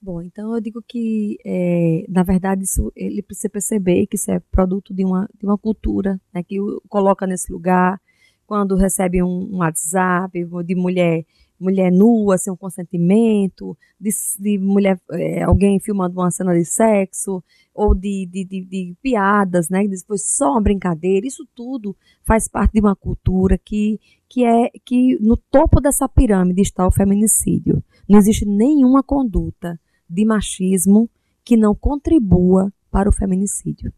Bom, 0.00 0.20
então 0.20 0.54
eu 0.54 0.60
digo 0.60 0.82
que, 0.86 1.38
é, 1.46 2.04
na 2.10 2.22
verdade, 2.22 2.62
isso 2.62 2.92
ele 2.94 3.22
precisa 3.22 3.48
perceber 3.48 4.06
que 4.06 4.16
isso 4.16 4.30
é 4.30 4.38
produto 4.38 4.92
de 4.92 5.02
uma, 5.02 5.26
de 5.38 5.46
uma 5.46 5.56
cultura, 5.56 6.20
né, 6.32 6.42
que 6.42 6.60
o 6.60 6.82
coloca 6.90 7.26
nesse 7.26 7.50
lugar, 7.50 7.98
quando 8.46 8.76
recebe 8.76 9.22
um, 9.22 9.48
um 9.52 9.58
WhatsApp 9.58 10.44
de 10.64 10.74
mulher 10.74 11.24
mulher 11.58 11.90
nua 11.90 12.36
sem 12.36 12.52
um 12.52 12.56
consentimento, 12.56 13.76
de, 13.98 14.10
de 14.38 14.58
mulher, 14.58 15.00
é, 15.12 15.42
alguém 15.42 15.78
filmando 15.80 16.18
uma 16.20 16.30
cena 16.30 16.52
de 16.54 16.64
sexo, 16.64 17.42
ou 17.72 17.94
de, 17.94 18.26
de, 18.30 18.44
de, 18.44 18.96
piadas, 19.02 19.68
né? 19.68 19.86
Que 19.86 19.96
foi 20.06 20.18
só 20.18 20.52
uma 20.52 20.60
brincadeira. 20.60 21.26
Isso 21.26 21.46
tudo 21.54 21.96
faz 22.22 22.48
parte 22.48 22.72
de 22.72 22.80
uma 22.80 22.94
cultura 22.94 23.58
que, 23.58 23.98
que 24.28 24.44
é 24.44 24.70
que 24.84 25.18
no 25.20 25.36
topo 25.36 25.80
dessa 25.80 26.08
pirâmide 26.08 26.60
está 26.60 26.86
o 26.86 26.92
feminicídio. 26.92 27.82
Não 28.08 28.18
existe 28.18 28.44
nenhuma 28.44 29.02
conduta 29.02 29.80
de 30.08 30.24
machismo 30.24 31.08
que 31.44 31.56
não 31.56 31.74
contribua 31.74 32.72
para 32.90 33.08
o 33.08 33.12
feminicídio. 33.12 33.92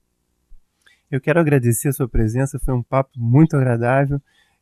Eu 1.11 1.21
quero 1.21 1.41
agradecer 1.41 1.89
a 1.89 1.93
sua 1.93 2.09
presença, 2.09 2.59
foi 2.59 2.75
um 2.75 2.83
papo 2.83 3.11
muito 3.17 3.57
agradável 3.57 4.21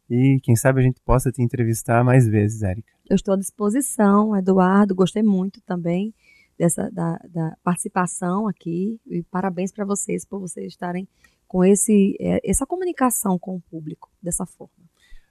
e 0.08 0.38
quem 0.42 0.54
sabe 0.54 0.80
a 0.80 0.84
gente 0.84 1.00
possa 1.00 1.32
te 1.32 1.42
entrevistar 1.42 2.04
mais 2.04 2.28
vezes, 2.28 2.62
Érica. 2.62 2.92
Eu 3.08 3.16
estou 3.16 3.34
à 3.34 3.36
disposição, 3.36 4.36
Eduardo, 4.36 4.94
gostei 4.94 5.22
muito 5.22 5.60
também 5.62 6.14
dessa 6.58 6.90
da, 6.90 7.18
da 7.32 7.56
participação 7.62 8.46
aqui 8.46 9.00
e 9.06 9.22
parabéns 9.24 9.72
para 9.72 9.84
vocês 9.84 10.24
por 10.24 10.38
vocês 10.38 10.68
estarem 10.68 11.08
com 11.46 11.64
esse 11.64 12.16
é, 12.20 12.40
essa 12.48 12.66
comunicação 12.66 13.38
com 13.38 13.56
o 13.56 13.60
público 13.60 14.10
dessa 14.22 14.46
forma. 14.46 14.84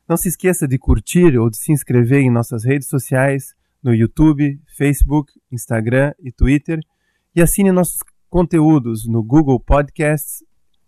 Não 0.08 0.18
se 0.18 0.28
esqueça 0.28 0.68
de 0.68 0.78
curtir 0.78 1.38
ou 1.38 1.50
de 1.50 1.58
se 1.58 1.72
inscrever 1.72 2.22
em 2.22 2.32
nossas 2.32 2.64
redes 2.66 2.88
sociais 2.88 3.56
no 3.82 3.94
YouTube, 3.94 4.60
Facebook, 4.78 5.32
Instagram 5.52 6.14
e 6.20 6.32
Twitter 6.32 6.80
e 7.36 7.42
assine 7.42 7.72
nossos 7.72 8.00
conteúdos 8.30 9.08
no 9.08 9.24
Google 9.24 9.60
Podcasts, 9.60 10.44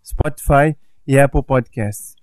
Spotify 0.06 0.76
e 1.06 1.18
Apple 1.18 1.42
Podcasts. 1.42 2.14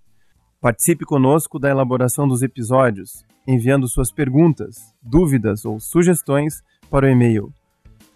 Participe 0.61 1.03
conosco 1.03 1.59
da 1.59 1.69
elaboração 1.69 2.27
dos 2.27 2.41
episódios, 2.41 3.25
enviando 3.45 3.87
suas 3.87 4.11
perguntas, 4.11 4.93
dúvidas 5.01 5.65
ou 5.65 5.79
sugestões 5.79 6.63
para 6.89 7.05
o 7.05 7.09
e-mail 7.09 7.53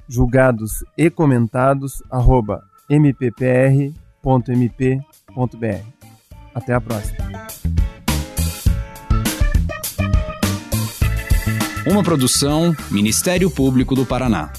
julgados 0.07 0.83
e 0.97 1.09
comentados 1.09 2.01
mppr.mp.br. 2.89 4.23
Até 6.55 6.73
a 6.73 6.81
próxima. 6.81 7.27
Uma 11.89 12.03
produção 12.03 12.75
Ministério 12.89 13.49
Público 13.49 13.95
do 13.95 14.05
Paraná. 14.05 14.51